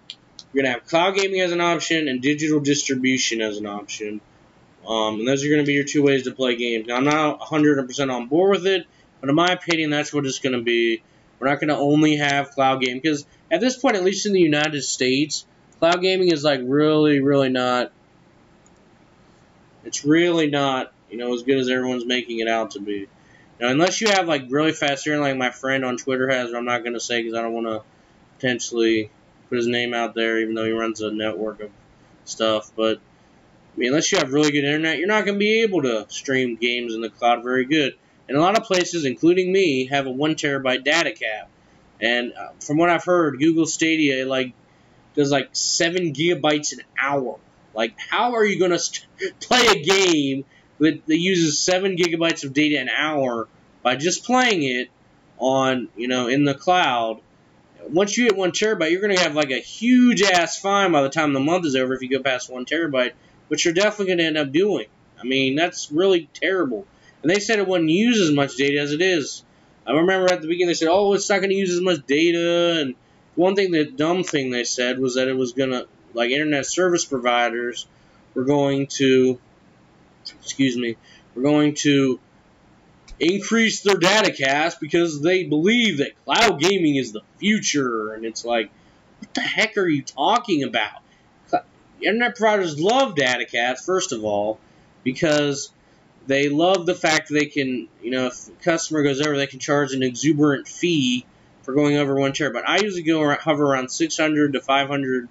you're 0.52 0.62
gonna 0.62 0.74
have 0.74 0.86
cloud 0.86 1.16
gaming 1.16 1.40
as 1.40 1.52
an 1.52 1.60
option 1.60 2.08
and 2.08 2.22
digital 2.22 2.60
distribution 2.60 3.40
as 3.40 3.58
an 3.58 3.66
option. 3.66 4.20
Um, 4.88 5.20
and 5.20 5.28
those 5.28 5.44
are 5.44 5.48
going 5.48 5.60
to 5.60 5.66
be 5.66 5.74
your 5.74 5.84
two 5.84 6.02
ways 6.02 6.24
to 6.24 6.32
play 6.32 6.56
games. 6.56 6.86
Now, 6.86 6.96
I'm 6.96 7.04
not 7.04 7.40
100% 7.40 8.10
on 8.10 8.26
board 8.28 8.50
with 8.52 8.66
it, 8.66 8.86
but 9.20 9.28
in 9.28 9.36
my 9.36 9.48
opinion, 9.48 9.90
that's 9.90 10.14
what 10.14 10.24
it's 10.24 10.38
going 10.38 10.54
to 10.54 10.62
be. 10.62 11.02
We're 11.38 11.48
not 11.48 11.60
going 11.60 11.68
to 11.68 11.76
only 11.76 12.16
have 12.16 12.50
cloud 12.52 12.80
gaming 12.80 13.00
because 13.00 13.26
at 13.50 13.60
this 13.60 13.76
point, 13.76 13.96
at 13.96 14.02
least 14.02 14.24
in 14.24 14.32
the 14.32 14.40
United 14.40 14.82
States, 14.82 15.46
cloud 15.78 16.00
gaming 16.00 16.32
is 16.32 16.42
like 16.42 16.60
really, 16.64 17.20
really 17.20 17.50
not. 17.50 17.92
It's 19.84 20.04
really 20.04 20.48
not, 20.48 20.92
you 21.10 21.18
know, 21.18 21.34
as 21.34 21.42
good 21.42 21.58
as 21.58 21.68
everyone's 21.68 22.06
making 22.06 22.40
it 22.40 22.48
out 22.48 22.72
to 22.72 22.80
be. 22.80 23.08
Now, 23.60 23.68
unless 23.68 24.00
you 24.00 24.08
have 24.08 24.28
like 24.28 24.44
really 24.48 24.72
fast 24.72 25.06
internet, 25.06 25.30
like 25.30 25.38
my 25.38 25.50
friend 25.50 25.84
on 25.84 25.96
Twitter 25.96 26.28
has, 26.28 26.52
I'm 26.52 26.64
not 26.64 26.82
going 26.82 26.94
to 26.94 27.00
say 27.00 27.22
because 27.22 27.36
I 27.36 27.42
don't 27.42 27.52
want 27.52 27.66
to 27.66 27.82
potentially 28.36 29.10
put 29.48 29.56
his 29.56 29.66
name 29.66 29.94
out 29.94 30.14
there, 30.14 30.38
even 30.38 30.54
though 30.54 30.64
he 30.64 30.72
runs 30.72 31.00
a 31.00 31.10
network 31.10 31.60
of 31.60 31.70
stuff. 32.24 32.70
But 32.76 32.98
I 32.98 33.78
mean, 33.78 33.88
unless 33.88 34.12
you 34.12 34.18
have 34.18 34.32
really 34.32 34.52
good 34.52 34.64
internet, 34.64 34.98
you're 34.98 35.08
not 35.08 35.24
going 35.24 35.36
to 35.36 35.38
be 35.38 35.62
able 35.62 35.82
to 35.82 36.06
stream 36.08 36.56
games 36.56 36.94
in 36.94 37.00
the 37.00 37.10
cloud 37.10 37.42
very 37.42 37.64
good. 37.64 37.94
And 38.28 38.36
a 38.36 38.40
lot 38.40 38.58
of 38.58 38.64
places, 38.64 39.04
including 39.04 39.52
me, 39.52 39.86
have 39.86 40.06
a 40.06 40.10
one 40.10 40.34
terabyte 40.34 40.84
data 40.84 41.12
cap. 41.12 41.48
And 42.00 42.32
uh, 42.34 42.50
from 42.60 42.76
what 42.76 42.90
I've 42.90 43.04
heard, 43.04 43.38
Google 43.38 43.66
Stadia 43.66 44.26
like 44.26 44.52
does 45.14 45.32
like 45.32 45.48
seven 45.52 46.12
gigabytes 46.12 46.72
an 46.72 46.80
hour. 47.00 47.38
Like, 47.74 47.94
how 47.98 48.34
are 48.34 48.44
you 48.44 48.58
going 48.58 48.70
to 48.70 48.78
st- 48.78 49.06
play 49.40 49.66
a 49.66 49.82
game 49.82 50.44
that, 50.78 51.06
that 51.06 51.18
uses 51.18 51.58
seven 51.58 51.96
gigabytes 51.96 52.44
of 52.44 52.52
data 52.52 52.78
an 52.78 52.88
hour 52.88 53.48
by 53.82 53.96
just 53.96 54.24
playing 54.24 54.62
it 54.62 54.90
on, 55.38 55.88
you 55.96 56.08
know, 56.08 56.28
in 56.28 56.44
the 56.44 56.54
cloud? 56.54 57.20
Once 57.88 58.16
you 58.16 58.24
hit 58.24 58.36
one 58.36 58.50
terabyte, 58.50 58.90
you're 58.90 59.00
going 59.00 59.16
to 59.16 59.22
have 59.22 59.34
like 59.34 59.50
a 59.50 59.60
huge 59.60 60.22
ass 60.22 60.60
fine 60.60 60.92
by 60.92 61.02
the 61.02 61.08
time 61.08 61.32
the 61.32 61.40
month 61.40 61.64
is 61.64 61.76
over 61.76 61.94
if 61.94 62.02
you 62.02 62.08
go 62.08 62.22
past 62.22 62.50
one 62.50 62.66
terabyte 62.66 63.12
which 63.48 63.64
you're 63.64 63.74
definitely 63.74 64.06
going 64.06 64.18
to 64.18 64.24
end 64.24 64.38
up 64.38 64.52
doing. 64.52 64.86
I 65.20 65.24
mean, 65.24 65.56
that's 65.56 65.90
really 65.90 66.28
terrible. 66.34 66.86
And 67.22 67.30
they 67.30 67.40
said 67.40 67.58
it 67.58 67.66
wouldn't 67.66 67.90
use 67.90 68.20
as 68.20 68.30
much 68.30 68.56
data 68.56 68.78
as 68.80 68.92
it 68.92 69.02
is. 69.02 69.42
I 69.86 69.92
remember 69.92 70.32
at 70.32 70.42
the 70.42 70.48
beginning 70.48 70.68
they 70.68 70.74
said, 70.74 70.88
oh, 70.88 71.14
it's 71.14 71.28
not 71.28 71.38
going 71.38 71.50
to 71.50 71.56
use 71.56 71.72
as 71.72 71.80
much 71.80 72.06
data. 72.06 72.80
And 72.80 72.94
one 73.34 73.56
thing, 73.56 73.72
the 73.72 73.86
dumb 73.86 74.22
thing 74.22 74.50
they 74.50 74.64
said 74.64 74.98
was 74.98 75.14
that 75.16 75.28
it 75.28 75.36
was 75.36 75.52
going 75.52 75.70
to, 75.70 75.88
like, 76.12 76.30
internet 76.30 76.66
service 76.66 77.04
providers 77.04 77.86
were 78.34 78.44
going 78.44 78.86
to, 78.86 79.40
excuse 80.40 80.76
me, 80.76 80.96
were 81.34 81.42
going 81.42 81.74
to 81.74 82.20
increase 83.20 83.82
their 83.82 83.96
data 83.96 84.32
caps 84.32 84.76
because 84.76 85.20
they 85.20 85.44
believe 85.44 85.98
that 85.98 86.12
cloud 86.24 86.60
gaming 86.60 86.96
is 86.96 87.12
the 87.12 87.22
future. 87.38 88.12
And 88.12 88.24
it's 88.24 88.44
like, 88.44 88.70
what 89.18 89.34
the 89.34 89.40
heck 89.40 89.76
are 89.76 89.88
you 89.88 90.02
talking 90.02 90.62
about? 90.62 91.02
internet 92.00 92.36
providers 92.36 92.80
love 92.80 93.14
data 93.14 93.44
caps, 93.44 93.84
first 93.84 94.12
of 94.12 94.24
all, 94.24 94.58
because 95.02 95.72
they 96.26 96.48
love 96.48 96.86
the 96.86 96.94
fact 96.94 97.28
that 97.28 97.34
they 97.34 97.46
can, 97.46 97.88
you 98.02 98.10
know, 98.10 98.26
if 98.26 98.48
a 98.48 98.52
customer 98.62 99.02
goes 99.02 99.20
over, 99.20 99.36
they 99.36 99.46
can 99.46 99.58
charge 99.58 99.92
an 99.92 100.02
exuberant 100.02 100.68
fee 100.68 101.24
for 101.62 101.74
going 101.74 101.96
over 101.96 102.14
one 102.14 102.32
terabyte. 102.32 102.64
I 102.66 102.78
usually 102.78 103.02
go 103.02 103.22
around, 103.22 103.40
hover 103.40 103.64
around 103.64 103.90
600 103.90 104.52
to 104.52 104.60
500 104.60 105.28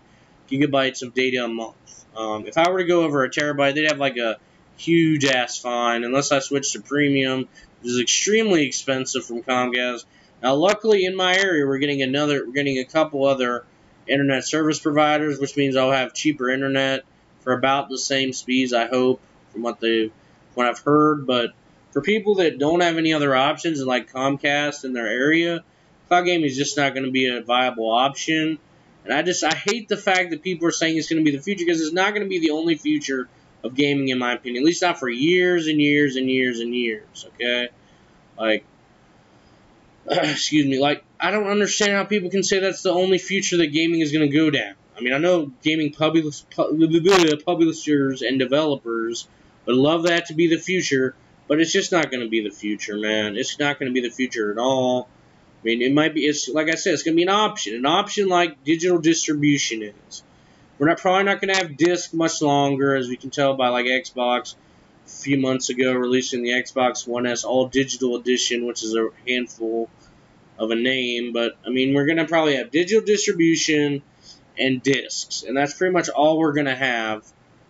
gigabytes 0.50 1.04
of 1.04 1.14
data 1.14 1.44
a 1.44 1.48
month. 1.48 2.06
Um, 2.16 2.48
if 2.48 2.58
I 2.58 2.70
were 2.70 2.80
to 2.80 2.86
go 2.86 3.04
over 3.04 3.24
a 3.24 3.30
terabyte, 3.30 3.76
they'd 3.76 3.90
have 3.90 4.00
like 4.00 4.18
a 4.18 4.38
huge 4.78 5.26
ass 5.26 5.58
fine 5.58 6.04
unless 6.04 6.32
I 6.32 6.40
switch 6.40 6.74
to 6.74 6.82
premium, 6.82 7.48
which 7.82 7.92
is 7.92 8.00
extremely 8.00 8.66
expensive 8.66 9.26
from 9.26 9.44
Comcast. 9.44 10.06
Now, 10.42 10.56
luckily 10.56 11.06
in 11.06 11.16
my 11.16 11.36
area, 11.36 11.66
we're 11.66 11.80
getting 11.80 12.02
another, 12.02 12.46
we're 12.46 12.54
getting 12.54 12.78
a 12.78 12.86
couple 12.86 13.26
other 13.26 13.66
internet 14.08 14.46
service 14.46 14.80
providers, 14.80 15.40
which 15.40 15.58
means 15.58 15.76
I'll 15.76 15.92
have 15.92 16.14
cheaper 16.14 16.50
internet 16.50 17.04
for 17.42 17.54
about 17.54 17.90
the 17.90 17.98
same 17.98 18.34
speeds, 18.34 18.74
I 18.74 18.88
hope, 18.88 19.22
from 19.52 19.64
what 19.64 19.80
they 19.80 20.12
what 20.54 20.68
I've 20.68 20.80
heard. 20.80 21.26
But 21.26 21.52
for 21.92 22.02
people 22.02 22.36
that 22.36 22.60
don't 22.60 22.82
have 22.82 22.98
any 22.98 23.14
other 23.14 23.36
options, 23.36 23.80
and 23.80 23.88
like 23.88 24.12
Comcast 24.12 24.84
in 24.84 24.94
their 24.94 25.08
area, 25.08 25.64
cloud 26.08 26.26
gaming 26.26 26.46
is 26.46 26.58
just 26.58 26.78
not 26.78 26.94
going 26.94 27.06
to 27.06 27.12
be 27.12 27.28
a 27.28 27.42
viable 27.42 27.92
option. 27.92 28.60
And 29.04 29.14
I 29.14 29.22
just 29.22 29.44
I 29.44 29.56
hate 29.56 29.88
the 29.88 29.98
fact 29.98 30.32
that 30.32 30.44
people 30.44 30.68
are 30.68 30.72
saying 30.72 30.98
it's 30.98 31.10
going 31.10 31.24
to 31.24 31.30
be 31.30 31.36
the 31.36 31.42
future 31.42 31.66
because 31.66 31.82
it's 31.82 31.94
not 31.94 32.12
going 32.12 32.24
to 32.24 32.30
be 32.30 32.40
the 32.40 32.52
only 32.52 32.76
future 32.76 33.30
of 33.64 33.76
gaming, 33.76 34.10
in 34.10 34.20
my 34.20 34.34
opinion. 34.34 34.64
At 34.64 34.66
least 34.66 34.82
not 34.82 35.00
for 35.00 35.10
years 35.10 35.68
and 35.68 35.80
years 35.80 36.16
and 36.16 36.30
years 36.30 36.60
and 36.60 36.74
years. 36.74 37.28
Okay, 37.34 37.70
like 38.38 38.64
excuse 40.10 40.66
me, 40.66 40.80
like 40.80 41.04
I 41.20 41.32
don't 41.32 41.48
understand 41.48 41.94
how 41.94 42.06
people 42.06 42.30
can 42.30 42.44
say 42.44 42.60
that's 42.60 42.84
the 42.84 42.92
only 42.92 43.18
future 43.18 43.58
that 43.58 43.68
gaming 43.68 44.02
is 44.02 44.12
going 44.12 44.30
to 44.30 44.36
go 44.36 44.50
down. 44.50 44.76
I 44.98 45.02
mean, 45.02 45.14
I 45.14 45.18
know 45.18 45.52
gaming 45.62 45.92
publishers 45.94 46.46
and 48.22 48.40
developers 48.40 49.28
would 49.66 49.76
love 49.76 50.04
that 50.04 50.28
to 50.28 50.34
be 50.34 50.48
the 50.48 50.58
future, 50.58 51.16
but 51.48 51.60
it's 51.60 51.72
just 51.72 51.92
not 51.92 52.10
going 52.10 52.22
to 52.22 52.30
be 52.30 52.42
the 52.42 52.50
future, 52.50 52.98
man. 52.98 53.36
It's 53.36 53.60
not 53.60 53.80
going 53.80 53.92
to 53.92 53.94
be 53.94 54.08
the 54.08 54.14
future 54.14 54.52
at 54.52 54.58
all. 54.58 55.10
I 55.62 55.66
mean, 55.66 55.82
it 55.82 55.94
might 55.94 56.14
be. 56.14 56.22
It's 56.22 56.48
like 56.48 56.70
I 56.70 56.76
said, 56.76 56.94
it's 56.94 57.04
going 57.04 57.16
to 57.16 57.18
be 57.18 57.24
an 57.24 57.30
option, 57.30 57.76
an 57.76 57.86
option 57.86 58.30
like 58.30 58.64
digital 58.64 59.00
distribution 59.00 59.84
is. 59.84 60.24
We're 60.78 60.88
not 60.88 61.00
probably 61.00 61.24
not 61.24 61.42
going 61.42 61.54
to 61.54 61.60
have 61.60 61.76
disc 61.76 62.14
much 62.14 62.42
longer, 62.42 62.96
as 62.96 63.08
we 63.08 63.18
can 63.18 63.32
tell 63.32 63.56
by 63.56 63.70
like 63.70 63.86
Xbox 63.86 64.56
a 65.06 65.10
few 65.10 65.40
months 65.40 65.70
ago 65.70 65.94
releasing 65.94 66.44
the 66.44 66.52
Xbox 66.52 67.08
One 67.08 67.26
S 67.26 67.44
All 67.44 67.68
Digital 67.68 68.16
Edition, 68.16 68.66
which 68.68 68.84
is 68.84 68.96
a 68.96 69.10
handful 69.28 69.90
of 70.60 70.72
a 70.72 70.76
name, 70.76 71.34
but 71.34 71.58
I 71.66 71.70
mean, 71.70 71.94
we're 71.94 72.06
going 72.06 72.18
to 72.18 72.26
probably 72.26 72.56
have 72.56 72.72
digital 72.72 73.06
distribution 73.06 74.02
and 74.58 74.82
discs, 74.82 75.44
and 75.44 75.56
that's 75.56 75.74
pretty 75.74 75.94
much 75.94 76.10
all 76.10 76.40
we're 76.40 76.54
going 76.54 76.66
to 76.66 76.76
have. 76.76 77.24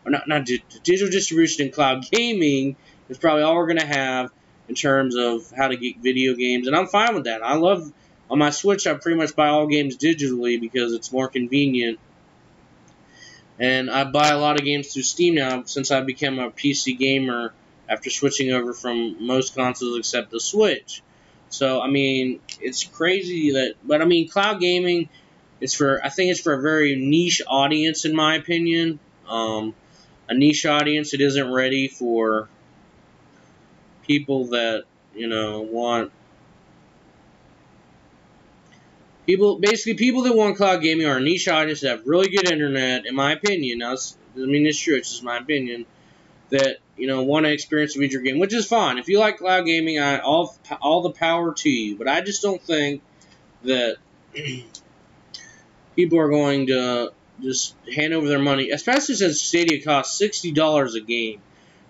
Or 0.05 0.11
not, 0.11 0.27
not 0.27 0.45
digital 0.45 1.09
distribution 1.09 1.65
and 1.65 1.73
cloud 1.73 2.09
gaming 2.09 2.77
is 3.09 3.17
probably 3.17 3.43
all 3.43 3.55
we're 3.55 3.67
going 3.67 3.79
to 3.79 3.85
have 3.85 4.31
in 4.69 4.75
terms 4.75 5.15
of 5.15 5.51
how 5.51 5.67
to 5.67 5.75
get 5.75 5.97
video 5.99 6.33
games, 6.33 6.67
and 6.67 6.75
I'm 6.75 6.87
fine 6.87 7.13
with 7.13 7.25
that. 7.25 7.43
I 7.43 7.55
love 7.55 7.91
on 8.29 8.39
my 8.39 8.49
Switch, 8.49 8.87
I 8.87 8.93
pretty 8.93 9.17
much 9.17 9.35
buy 9.35 9.47
all 9.49 9.67
games 9.67 9.97
digitally 9.97 10.59
because 10.59 10.93
it's 10.93 11.11
more 11.11 11.27
convenient. 11.27 11.99
And 13.59 13.89
I 13.89 14.03
buy 14.03 14.29
a 14.29 14.37
lot 14.37 14.59
of 14.59 14.65
games 14.65 14.93
through 14.93 15.03
Steam 15.03 15.35
now 15.35 15.63
since 15.63 15.89
I 15.91 16.01
became 16.01 16.37
a 16.39 16.51
PC 16.51 16.97
gamer 16.97 17.53
after 17.89 18.09
switching 18.09 18.51
over 18.51 18.73
from 18.73 19.25
most 19.25 19.55
consoles 19.55 19.97
except 19.97 20.29
the 20.29 20.39
Switch. 20.39 21.01
So 21.49 21.81
I 21.81 21.89
mean, 21.89 22.39
it's 22.61 22.83
crazy 22.83 23.51
that, 23.51 23.75
but 23.83 24.01
I 24.01 24.05
mean, 24.05 24.29
cloud 24.29 24.59
gaming, 24.59 25.09
is 25.59 25.73
for 25.73 26.03
I 26.03 26.09
think 26.09 26.31
it's 26.31 26.41
for 26.41 26.53
a 26.53 26.61
very 26.61 26.95
niche 26.95 27.41
audience 27.47 28.05
in 28.05 28.15
my 28.15 28.35
opinion. 28.35 28.99
Um, 29.27 29.75
a 30.29 30.33
niche 30.33 30.65
audience. 30.65 31.13
It 31.13 31.21
isn't 31.21 31.51
ready 31.51 31.87
for 31.87 32.49
people 34.03 34.47
that 34.47 34.83
you 35.15 35.27
know 35.27 35.61
want 35.61 36.11
people 39.27 39.59
basically 39.59 39.93
people 39.93 40.23
that 40.23 40.35
want 40.35 40.57
cloud 40.57 40.81
gaming 40.81 41.05
are 41.05 41.19
niche 41.19 41.47
audience 41.47 41.81
that 41.81 41.89
have 41.89 42.07
really 42.07 42.29
good 42.29 42.49
internet 42.49 43.05
in 43.05 43.13
my 43.13 43.33
opinion. 43.33 43.79
Now 43.79 43.93
I 43.93 44.39
mean 44.39 44.65
it's 44.65 44.79
true. 44.79 44.95
It's 44.95 45.11
just 45.11 45.23
my 45.23 45.37
opinion 45.37 45.85
that 46.49 46.77
you 46.95 47.05
know 47.05 47.21
want 47.23 47.45
to 47.45 47.51
experience 47.51 47.95
a 47.95 47.99
video 47.99 48.21
game 48.21 48.39
which 48.39 48.53
is 48.53 48.65
fine. 48.65 48.97
If 48.97 49.07
you 49.09 49.19
like 49.19 49.37
cloud 49.37 49.65
gaming 49.65 49.99
I 49.99 50.19
all 50.19 50.57
all 50.81 51.03
the 51.03 51.11
power 51.11 51.53
to 51.53 51.69
you. 51.69 51.97
But 51.97 52.07
I 52.07 52.21
just 52.21 52.41
don't 52.41 52.61
think 52.61 53.03
that 53.63 53.97
people 55.95 56.19
are 56.19 56.29
going 56.29 56.67
to 56.67 57.11
just 57.41 57.75
hand 57.93 58.13
over 58.13 58.27
their 58.27 58.39
money 58.39 58.71
especially 58.71 59.13
since 59.13 59.39
Stadia 59.41 59.83
costs 59.83 60.17
sixty 60.17 60.51
dollars 60.51 60.95
a 60.95 61.01
game. 61.01 61.41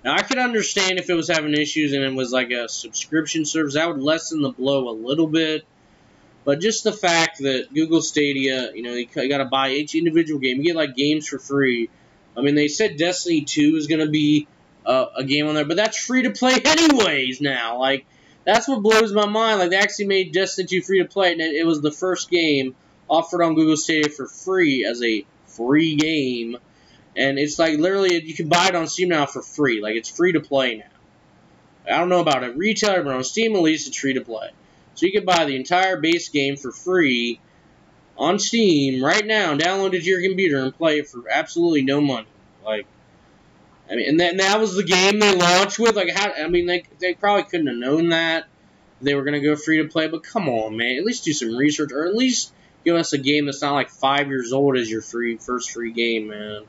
Now 0.03 0.15
I 0.15 0.23
could 0.23 0.39
understand 0.39 0.97
if 0.97 1.09
it 1.09 1.13
was 1.13 1.29
having 1.29 1.53
issues 1.53 1.93
and 1.93 2.03
it 2.03 2.13
was 2.13 2.31
like 2.31 2.49
a 2.49 2.67
subscription 2.67 3.45
service. 3.45 3.75
That 3.75 3.89
would 3.89 4.01
lessen 4.01 4.41
the 4.41 4.49
blow 4.49 4.89
a 4.89 4.91
little 4.91 5.27
bit 5.27 5.65
but 6.47 6.61
just 6.61 6.85
the 6.85 6.93
fact 6.93 7.39
that 7.39 7.73
Google 7.73 8.01
Stadia, 8.01 8.71
you 8.73 8.81
know, 8.81 8.93
you, 8.93 9.05
got 9.05 9.39
to 9.39 9.49
buy 9.51 9.71
each 9.71 9.95
individual 9.95 10.39
game. 10.39 10.59
You 10.59 10.63
get 10.63 10.77
like 10.77 10.95
games 10.95 11.27
for 11.27 11.39
free. 11.39 11.89
I 12.37 12.41
mean, 12.41 12.55
they 12.55 12.69
said 12.69 12.95
Destiny 12.95 13.41
2 13.41 13.75
is 13.75 13.87
going 13.87 13.99
to 13.99 14.09
be 14.09 14.47
uh, 14.85 15.07
a 15.17 15.25
game 15.25 15.49
on 15.49 15.55
there, 15.55 15.65
but 15.65 15.75
that's 15.75 15.97
free 15.97 16.21
to 16.21 16.31
play 16.31 16.53
anyways 16.65 17.41
now. 17.41 17.79
Like, 17.79 18.05
that's 18.45 18.65
what 18.65 18.81
blows 18.81 19.11
my 19.11 19.25
mind. 19.25 19.59
Like, 19.59 19.71
they 19.71 19.75
actually 19.75 20.07
made 20.07 20.31
Destiny 20.31 20.67
2 20.67 20.83
free 20.83 20.99
to 20.99 21.05
play, 21.09 21.33
and 21.33 21.41
it 21.41 21.65
was 21.65 21.81
the 21.81 21.91
first 21.91 22.29
game 22.29 22.77
offered 23.09 23.43
on 23.43 23.55
Google 23.55 23.75
Stadia 23.75 24.09
for 24.09 24.25
free 24.25 24.85
as 24.85 25.03
a 25.03 25.25
free 25.47 25.97
game. 25.97 26.55
And 27.17 27.37
it's 27.37 27.59
like 27.59 27.77
literally, 27.77 28.23
you 28.23 28.33
can 28.33 28.47
buy 28.47 28.67
it 28.67 28.75
on 28.75 28.87
Steam 28.87 29.09
now 29.09 29.25
for 29.25 29.41
free. 29.41 29.81
Like, 29.81 29.95
it's 29.97 30.09
free 30.09 30.31
to 30.31 30.39
play 30.39 30.77
now. 30.77 31.93
I 31.93 31.99
don't 31.99 32.07
know 32.07 32.21
about 32.21 32.45
a 32.45 32.53
retailer, 32.53 33.03
but 33.03 33.13
on 33.13 33.25
Steam 33.25 33.53
at 33.53 33.61
least 33.61 33.89
it's 33.89 33.97
free 33.97 34.13
to 34.13 34.21
play. 34.21 34.51
So 34.97 35.05
you 35.05 35.11
can 35.11 35.25
buy 35.25 35.45
the 35.45 35.55
entire 35.55 35.97
base 35.97 36.29
game 36.29 36.57
for 36.57 36.71
free 36.71 37.39
on 38.17 38.39
Steam 38.39 39.03
right 39.03 39.23
now, 39.23 39.55
download 39.55 39.93
it 39.93 40.01
to 40.01 40.05
your 40.05 40.23
computer, 40.23 40.57
and 40.57 40.75
play 40.75 40.97
it 40.97 41.07
for 41.07 41.29
absolutely 41.29 41.83
no 41.83 42.01
money. 42.01 42.27
Like, 42.65 42.87
I 43.89 43.95
mean, 43.95 44.09
and 44.09 44.19
that, 44.19 44.31
and 44.31 44.39
that 44.39 44.59
was 44.59 44.75
the 44.75 44.83
game 44.83 45.19
they 45.19 45.35
launched 45.35 45.77
with. 45.77 45.95
Like, 45.95 46.09
how? 46.09 46.31
I 46.31 46.47
mean, 46.47 46.65
they 46.65 46.83
they 46.99 47.13
probably 47.13 47.43
couldn't 47.43 47.67
have 47.67 47.75
known 47.75 48.09
that 48.09 48.47
they 48.99 49.13
were 49.13 49.23
gonna 49.23 49.39
go 49.39 49.55
free 49.55 49.83
to 49.83 49.87
play. 49.87 50.07
But 50.07 50.23
come 50.23 50.49
on, 50.49 50.75
man, 50.75 50.97
at 50.97 51.05
least 51.05 51.25
do 51.25 51.31
some 51.33 51.55
research, 51.55 51.91
or 51.91 52.07
at 52.07 52.15
least 52.15 52.51
give 52.83 52.95
us 52.95 53.13
a 53.13 53.19
game 53.19 53.45
that's 53.45 53.61
not 53.61 53.73
like 53.73 53.91
five 53.91 54.29
years 54.29 54.51
old 54.51 54.77
as 54.77 54.89
your 54.89 55.03
free 55.03 55.37
first 55.37 55.69
free 55.69 55.91
game, 55.91 56.29
man. 56.29 56.63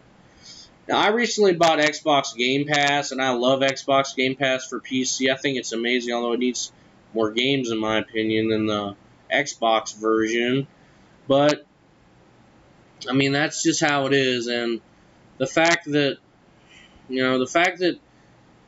Now, 0.86 0.98
I 0.98 1.08
recently 1.08 1.54
bought 1.54 1.78
Xbox 1.78 2.36
Game 2.36 2.66
Pass, 2.66 3.10
and 3.10 3.22
I 3.22 3.30
love 3.30 3.60
Xbox 3.60 4.14
Game 4.14 4.36
Pass 4.36 4.66
for 4.66 4.80
PC. 4.80 5.30
I 5.32 5.36
think 5.36 5.56
it's 5.56 5.72
amazing, 5.72 6.12
although 6.12 6.32
it 6.32 6.40
needs 6.40 6.72
more 7.14 7.30
games, 7.30 7.70
in 7.70 7.78
my 7.78 7.98
opinion, 7.98 8.48
than 8.48 8.66
the 8.66 8.96
Xbox 9.32 9.96
version. 9.96 10.66
But, 11.26 11.66
I 13.08 13.12
mean, 13.12 13.32
that's 13.32 13.62
just 13.62 13.80
how 13.80 14.06
it 14.06 14.12
is. 14.12 14.46
And 14.46 14.80
the 15.38 15.46
fact 15.46 15.86
that, 15.86 16.18
you 17.08 17.22
know, 17.22 17.38
the 17.38 17.46
fact 17.46 17.78
that 17.80 17.98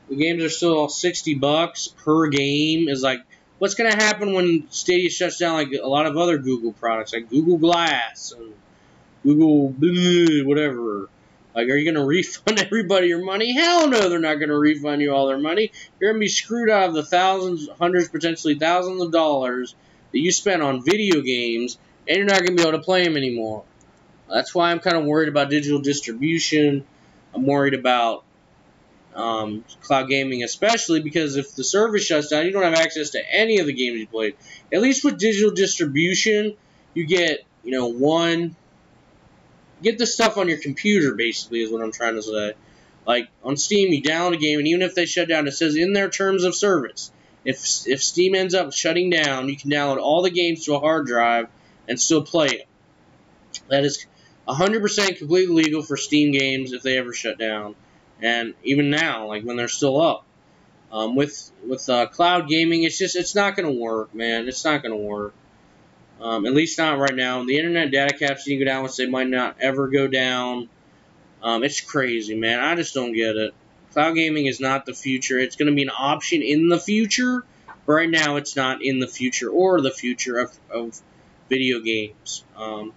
the 0.09 0.17
games 0.17 0.43
are 0.43 0.51
still 0.51 0.89
60 0.89 1.35
bucks 1.35 1.89
per 1.89 2.29
game 2.29 2.89
is 2.89 3.03
like, 3.03 3.21
what's 3.59 3.75
going 3.75 3.91
to 3.91 3.97
happen 3.97 4.33
when 4.33 4.67
Stadia 4.71 5.11
shuts 5.11 5.39
down 5.39 5.55
like 5.55 5.73
a 5.73 5.87
lot 5.87 6.07
of 6.07 6.17
other 6.17 6.39
Google 6.39 6.73
products, 6.73 7.13
like 7.13 7.29
Google 7.29 7.59
Glass 7.59 8.33
and 8.33 8.55
Google 9.23 9.69
whatever. 10.47 11.09
Like, 11.55 11.69
are 11.69 11.77
you 11.77 11.85
going 11.85 12.03
to 12.03 12.07
refund 12.07 12.59
everybody 12.61 13.09
your 13.09 13.25
money? 13.25 13.53
Hell 13.55 13.89
no, 13.89 14.09
they're 14.09 14.19
not 14.19 14.37
going 14.37 14.51
to 14.51 14.59
refund 14.59 15.03
you 15.03 15.13
all 15.13 15.27
their 15.27 15.39
money. 15.39 15.73
You're 15.99 16.13
going 16.13 16.21
to 16.21 16.25
be 16.25 16.29
screwed 16.29 16.71
out 16.71 16.89
of 16.89 16.95
the 16.95 17.05
thousands, 17.05 17.69
hundreds, 17.79 18.09
potentially 18.09 18.59
thousands 18.59 19.03
of 19.03 19.13
dollars 19.13 19.75
that 20.13 20.19
you 20.19 20.33
spent 20.33 20.63
on 20.63 20.85
video 20.85 21.21
games, 21.21 21.79
and 22.09 22.17
you're 22.17 22.27
not 22.27 22.39
going 22.39 22.57
to 22.57 22.63
be 22.63 22.69
able 22.69 22.79
to 22.79 22.85
play 22.85 23.05
them 23.05 23.17
anymore. 23.17 23.65
That's 24.29 24.55
why 24.55 24.71
I'm 24.71 24.79
kind 24.79 24.97
of 24.97 25.05
worried 25.05 25.29
about 25.29 25.51
digital 25.51 25.81
distribution. 25.81 26.85
I'm 27.35 27.47
worried 27.47 27.75
about 27.75 28.25
um, 29.15 29.65
cloud 29.83 30.09
gaming, 30.09 30.45
especially 30.45 31.03
because 31.03 31.37
if 31.37 31.55
the 31.55 31.65
service 31.65 32.05
shuts 32.05 32.29
down, 32.29 32.47
you 32.47 32.53
don't 32.53 32.63
have 32.63 32.75
access 32.75 33.11
to 33.11 33.23
any 33.33 33.59
of 33.59 33.67
the 33.67 33.73
games 33.73 33.99
you 33.99 34.07
played. 34.07 34.37
At 34.73 34.81
least 34.81 35.05
with 35.05 35.19
digital 35.19 35.51
distribution, 35.51 36.55
you 36.95 37.07
get, 37.07 37.41
you 37.65 37.73
know, 37.73 37.89
one 37.89 38.55
get 39.83 39.99
the 39.99 40.07
stuff 40.07 40.37
on 40.37 40.49
your 40.49 40.59
computer, 40.59 41.15
basically, 41.15 41.63
is 41.63 41.71
what 41.71 41.83
I'm 41.83 41.93
trying 41.93 42.15
to 42.15 42.23
say. 42.23 42.55
Like 43.07 43.29
on 43.43 43.57
Steam, 43.57 43.93
you 43.93 44.03
download 44.03 44.35
a 44.35 44.37
game, 44.37 44.59
and 44.59 44.69
even 44.69 44.83
if 44.83 44.95
they 44.95 45.07
shut 45.07 45.29
down, 45.29 45.47
it 45.49 45.53
says 45.53 45.77
in 45.77 45.93
their 45.93 46.11
terms 46.11 46.45
of 46.45 46.55
service. 46.55 47.11
If 47.45 47.87
if 47.87 48.03
Steam 48.03 48.35
ends 48.35 48.55
up 48.55 48.73
shutting 48.73 49.11
down, 49.11 49.49
you 49.49 49.57
can 49.57 49.71
download 49.71 49.99
all 49.99 50.23
the 50.23 50.31
games 50.31 50.65
to 50.67 50.75
a 50.75 50.81
hard 50.81 51.07
drive 51.07 51.49
and 51.89 52.01
still 52.01 52.23
play 52.23 52.49
it. 52.49 52.69
That 53.69 53.85
is 53.85 54.07
100% 54.47 55.19
completely 55.19 55.65
legal 55.65 55.83
for 55.83 55.97
Steam 55.97 56.33
games 56.33 56.73
if 56.73 56.83
they 56.83 56.99
ever 56.99 57.13
shut 57.13 57.39
down, 57.39 57.75
and 58.21 58.55
even 58.63 58.91
now, 58.91 59.27
like 59.29 59.43
when 59.45 59.57
they're 59.57 59.69
still 59.69 60.01
up. 60.01 60.25
Um, 60.93 61.15
with 61.15 61.51
with 61.67 61.89
uh, 61.89 62.07
cloud 62.07 62.49
gaming, 62.49 62.83
it's 62.83 62.99
just 62.99 63.17
it's 63.17 63.35
not 63.35 63.57
going 63.57 63.73
to 63.73 63.81
work, 63.81 64.15
man. 64.15 64.49
It's 64.49 64.65
not 64.65 64.83
going 64.83 64.93
to 64.93 64.97
work. 64.97 65.35
Um, 66.21 66.45
at 66.45 66.53
least 66.53 66.79
not 66.79 66.99
right 66.99 67.15
now. 67.15 67.45
The 67.45 67.57
internet 67.57 67.91
data 67.91 68.15
caps 68.17 68.47
need 68.47 68.59
to 68.59 68.65
go 68.65 68.71
down, 68.71 68.83
which 68.83 68.97
they 68.97 69.07
might 69.07 69.29
not 69.29 69.57
ever 69.61 69.89
go 69.89 70.07
down. 70.07 70.69
Um, 71.43 71.65
it's 71.65 71.81
crazy, 71.81 72.37
man. 72.37 72.61
I 72.61 72.75
just 72.75 72.93
don't 72.93 73.13
get 73.13 73.37
it. 73.37 73.55
Cloud 73.93 74.15
gaming 74.15 74.47
is 74.47 74.61
not 74.61 74.87
the 74.87 74.93
future. 74.93 75.39
It's 75.39 75.57
going 75.57 75.69
to 75.69 75.75
be 75.75 75.83
an 75.83 75.91
option 75.91 76.43
in 76.43 76.69
the 76.69 76.79
future, 76.79 77.45
but 77.87 77.93
right 77.93 78.11
now 78.11 78.37
it's 78.37 78.55
not 78.55 78.83
in 78.83 79.01
the 79.01 79.09
future 79.09 79.49
or 79.49 79.81
the 79.81 79.91
future 79.91 80.39
of, 80.39 80.57
of 80.71 81.01
video 81.49 81.81
games. 81.81 82.45
Um, 82.57 82.93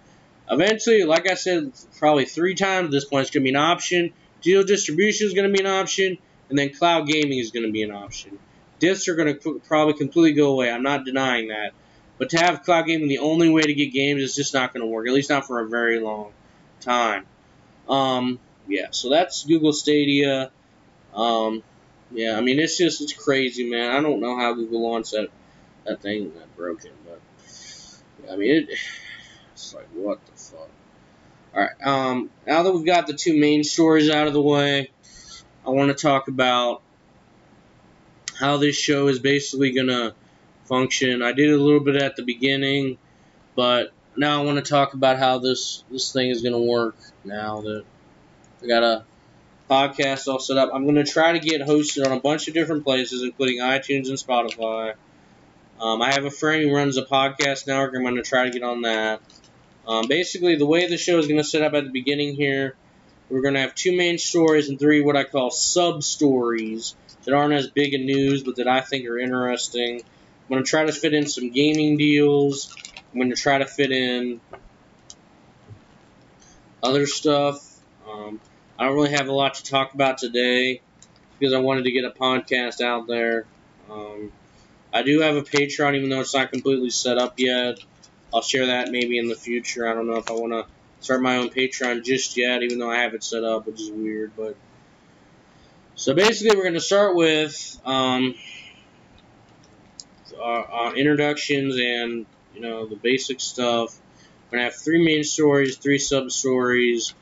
eventually, 0.50 1.04
like 1.04 1.28
I 1.28 1.34
said, 1.34 1.72
probably 1.98 2.26
three 2.26 2.54
times 2.54 2.86
at 2.86 2.90
this 2.92 3.06
point, 3.06 3.22
it's 3.22 3.30
going 3.30 3.42
to 3.42 3.50
be 3.50 3.56
an 3.56 3.60
option. 3.60 4.12
Digital 4.42 4.64
distribution 4.64 5.26
is 5.26 5.34
going 5.34 5.50
to 5.50 5.56
be 5.56 5.64
an 5.64 5.70
option, 5.70 6.18
and 6.50 6.58
then 6.58 6.72
cloud 6.74 7.06
gaming 7.06 7.38
is 7.38 7.50
going 7.50 7.66
to 7.66 7.72
be 7.72 7.82
an 7.82 7.90
option. 7.90 8.38
Discs 8.78 9.08
are 9.08 9.16
going 9.16 9.38
to 9.38 9.60
probably 9.66 9.94
completely 9.94 10.34
go 10.34 10.52
away. 10.52 10.70
I'm 10.70 10.82
not 10.82 11.04
denying 11.04 11.48
that. 11.48 11.72
But 12.18 12.30
to 12.30 12.38
have 12.38 12.62
cloud 12.62 12.86
gaming 12.86 13.08
the 13.08 13.18
only 13.18 13.48
way 13.48 13.62
to 13.62 13.74
get 13.74 13.92
games 13.92 14.22
is 14.22 14.34
just 14.34 14.54
not 14.54 14.72
going 14.72 14.82
to 14.82 14.86
work, 14.86 15.08
at 15.08 15.12
least 15.12 15.30
not 15.30 15.46
for 15.46 15.60
a 15.60 15.68
very 15.68 15.98
long 15.98 16.32
time. 16.80 17.26
Um, 17.88 18.38
yeah, 18.68 18.88
so 18.90 19.10
that's 19.10 19.44
Google 19.44 19.72
Stadia. 19.72 20.50
Um, 21.14 21.62
yeah, 22.10 22.36
I 22.36 22.40
mean 22.40 22.58
it's 22.58 22.78
just 22.78 23.00
it's 23.00 23.12
crazy, 23.12 23.68
man. 23.68 23.90
I 23.90 24.00
don't 24.00 24.20
know 24.20 24.36
how 24.36 24.54
Google 24.54 24.90
launched 24.90 25.12
that 25.12 25.28
that 25.84 26.00
thing 26.00 26.32
that 26.34 26.56
broke 26.56 26.84
it, 26.84 26.94
but 27.04 27.20
I 28.30 28.36
mean 28.36 28.50
it, 28.50 28.78
it's 29.52 29.74
like 29.74 29.88
what 29.92 30.24
the 30.26 30.32
fuck. 30.32 30.68
All 31.54 31.60
right, 31.60 31.86
um, 31.86 32.30
now 32.46 32.62
that 32.62 32.72
we've 32.72 32.86
got 32.86 33.06
the 33.06 33.14
two 33.14 33.38
main 33.38 33.64
stories 33.64 34.10
out 34.10 34.26
of 34.26 34.32
the 34.32 34.42
way, 34.42 34.90
I 35.66 35.70
want 35.70 35.96
to 35.96 36.00
talk 36.00 36.28
about 36.28 36.82
how 38.38 38.56
this 38.56 38.76
show 38.76 39.08
is 39.08 39.18
basically 39.18 39.72
gonna 39.72 40.14
function. 40.66 41.22
I 41.22 41.32
did 41.32 41.50
a 41.50 41.58
little 41.58 41.80
bit 41.80 41.96
at 41.96 42.16
the 42.16 42.22
beginning, 42.22 42.98
but 43.54 43.92
now 44.16 44.40
I 44.40 44.44
want 44.44 44.64
to 44.64 44.68
talk 44.68 44.94
about 44.94 45.18
how 45.18 45.38
this 45.38 45.84
this 45.90 46.12
thing 46.12 46.30
is 46.30 46.42
going 46.42 46.52
to 46.54 46.70
work. 46.70 46.96
Now 47.24 47.60
that 47.62 47.84
I 48.62 48.66
got 48.66 48.82
a 48.82 49.04
podcast 49.70 50.28
all 50.28 50.38
set 50.38 50.56
up, 50.56 50.70
I'm 50.72 50.84
going 50.84 50.96
to 50.96 51.04
try 51.04 51.32
to 51.32 51.38
get 51.38 51.62
hosted 51.62 52.06
on 52.06 52.12
a 52.12 52.20
bunch 52.20 52.48
of 52.48 52.54
different 52.54 52.84
places, 52.84 53.22
including 53.22 53.60
iTunes 53.60 54.08
and 54.08 54.18
Spotify. 54.18 54.94
Um, 55.80 56.02
I 56.02 56.12
have 56.12 56.24
a 56.24 56.30
friend 56.30 56.62
who 56.62 56.74
runs 56.74 56.96
a 56.96 57.02
podcast 57.04 57.66
network. 57.66 57.94
I'm 57.96 58.02
going 58.02 58.16
to 58.16 58.22
try 58.22 58.44
to 58.44 58.50
get 58.50 58.62
on 58.62 58.82
that. 58.82 59.20
Um, 59.86 60.06
basically, 60.08 60.56
the 60.56 60.66
way 60.66 60.86
the 60.86 60.96
show 60.96 61.18
is 61.18 61.26
going 61.26 61.38
to 61.38 61.44
set 61.44 61.62
up 61.62 61.74
at 61.74 61.84
the 61.84 61.90
beginning 61.90 62.36
here, 62.36 62.76
we're 63.28 63.42
going 63.42 63.54
to 63.54 63.60
have 63.60 63.74
two 63.74 63.96
main 63.96 64.18
stories 64.18 64.68
and 64.68 64.78
three 64.78 65.02
what 65.02 65.16
I 65.16 65.24
call 65.24 65.50
sub 65.50 66.02
stories 66.02 66.94
that 67.24 67.34
aren't 67.34 67.54
as 67.54 67.66
big 67.66 67.94
a 67.94 67.98
news, 67.98 68.42
but 68.42 68.56
that 68.56 68.68
I 68.68 68.80
think 68.80 69.06
are 69.06 69.18
interesting. 69.18 70.02
I'm 70.44 70.48
going 70.50 70.64
to 70.64 70.68
try 70.68 70.84
to 70.84 70.92
fit 70.92 71.14
in 71.14 71.26
some 71.26 71.50
gaming 71.50 71.96
deals. 71.96 72.74
I'm 73.12 73.18
going 73.18 73.30
to 73.30 73.36
try 73.36 73.58
to 73.58 73.66
fit 73.66 73.92
in 73.92 74.40
other 76.82 77.06
stuff. 77.06 77.80
Um, 78.06 78.40
I 78.78 78.84
don't 78.84 78.94
really 78.94 79.12
have 79.12 79.28
a 79.28 79.32
lot 79.32 79.54
to 79.54 79.64
talk 79.64 79.94
about 79.94 80.18
today 80.18 80.82
because 81.38 81.54
I 81.54 81.58
wanted 81.58 81.84
to 81.84 81.92
get 81.92 82.04
a 82.04 82.10
podcast 82.10 82.82
out 82.82 83.06
there. 83.06 83.46
Um, 83.90 84.32
I 84.92 85.02
do 85.02 85.20
have 85.20 85.36
a 85.36 85.42
Patreon, 85.42 85.96
even 85.96 86.10
though 86.10 86.20
it's 86.20 86.34
not 86.34 86.52
completely 86.52 86.90
set 86.90 87.16
up 87.16 87.34
yet. 87.38 87.78
I'll 88.32 88.42
share 88.42 88.66
that 88.66 88.90
maybe 88.90 89.18
in 89.18 89.28
the 89.28 89.36
future. 89.36 89.88
I 89.88 89.94
don't 89.94 90.06
know 90.06 90.16
if 90.16 90.30
I 90.30 90.34
want 90.34 90.52
to 90.52 90.66
start 91.00 91.22
my 91.22 91.36
own 91.36 91.48
Patreon 91.50 92.04
just 92.04 92.36
yet, 92.36 92.62
even 92.62 92.78
though 92.78 92.90
I 92.90 92.98
have 92.98 93.14
it 93.14 93.24
set 93.24 93.44
up, 93.44 93.66
which 93.66 93.80
is 93.80 93.90
weird. 93.90 94.32
But 94.36 94.56
So 95.94 96.14
basically, 96.14 96.56
we're 96.56 96.64
going 96.64 96.74
to 96.74 96.80
start 96.80 97.16
with 97.16 97.80
um, 97.84 98.34
our 100.40 100.96
introductions 100.96 101.76
and 101.76 102.26
you 102.54 102.60
know 102.60 102.86
the 102.86 102.96
basic 102.96 103.40
stuff. 103.40 103.98
We're 104.50 104.58
gonna 104.58 104.70
have 104.70 104.76
three 104.76 105.04
main 105.04 105.24
stories, 105.24 105.76
three 105.76 105.98
sub 105.98 106.30
stories, 106.30 107.14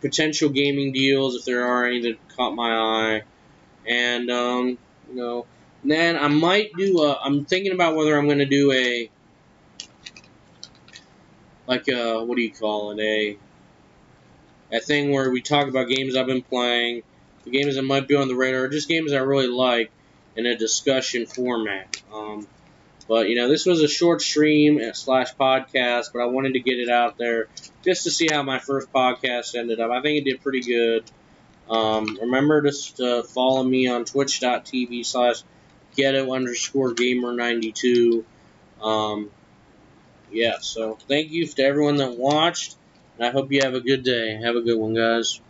potential 0.00 0.50
gaming 0.50 0.92
deals 0.92 1.36
if 1.36 1.44
there 1.44 1.66
are 1.66 1.86
any 1.86 2.02
that 2.02 2.36
caught 2.36 2.54
my 2.54 2.70
eye, 2.70 3.22
and 3.86 4.30
um, 4.30 4.78
you 5.08 5.16
know, 5.16 5.46
then 5.84 6.16
I 6.16 6.28
might 6.28 6.72
do. 6.76 7.02
A, 7.02 7.18
I'm 7.22 7.44
thinking 7.44 7.72
about 7.72 7.96
whether 7.96 8.16
I'm 8.16 8.28
gonna 8.28 8.46
do 8.46 8.72
a 8.72 9.10
like 11.66 11.88
a 11.88 12.24
what 12.24 12.36
do 12.36 12.42
you 12.42 12.52
call 12.52 12.92
it 12.92 13.00
a 13.00 13.38
a 14.72 14.80
thing 14.80 15.10
where 15.10 15.30
we 15.30 15.40
talk 15.40 15.68
about 15.68 15.88
games 15.88 16.16
I've 16.16 16.26
been 16.26 16.42
playing, 16.42 17.02
the 17.44 17.50
games 17.50 17.76
that 17.76 17.82
might 17.82 18.06
be 18.06 18.14
on 18.14 18.28
the 18.28 18.36
radar, 18.36 18.68
just 18.68 18.88
games 18.88 19.12
I 19.12 19.18
really 19.18 19.48
like 19.48 19.90
in 20.36 20.46
a 20.46 20.56
discussion 20.56 21.26
format. 21.26 22.02
Um, 22.12 22.46
but 23.08 23.28
you 23.28 23.36
know, 23.36 23.48
this 23.48 23.66
was 23.66 23.82
a 23.82 23.88
short 23.88 24.22
stream 24.22 24.80
slash 24.94 25.34
podcast, 25.34 26.12
but 26.12 26.20
I 26.22 26.26
wanted 26.26 26.52
to 26.54 26.60
get 26.60 26.78
it 26.78 26.88
out 26.88 27.18
there 27.18 27.48
just 27.84 28.04
to 28.04 28.10
see 28.10 28.28
how 28.30 28.42
my 28.42 28.58
first 28.58 28.92
podcast 28.92 29.54
ended 29.54 29.80
up. 29.80 29.90
I 29.90 30.00
think 30.00 30.18
it 30.18 30.30
did 30.30 30.42
pretty 30.42 30.60
good. 30.60 31.10
Um, 31.68 32.18
remember 32.20 32.62
to 32.70 33.22
follow 33.22 33.62
me 33.62 33.88
on 33.88 34.04
twitch.tv 34.04 35.04
slash 35.06 35.42
ghetto 35.96 36.32
underscore 36.32 36.94
gamer 36.94 37.32
92. 37.32 38.24
Um, 38.82 39.30
yeah, 40.30 40.58
so 40.60 40.96
thank 41.08 41.30
you 41.30 41.46
to 41.46 41.62
everyone 41.62 41.96
that 41.96 42.16
watched, 42.16 42.76
and 43.18 43.26
I 43.26 43.30
hope 43.30 43.50
you 43.50 43.62
have 43.62 43.74
a 43.74 43.80
good 43.80 44.04
day. 44.04 44.36
Have 44.42 44.56
a 44.56 44.62
good 44.62 44.78
one, 44.78 44.94
guys. 44.94 45.40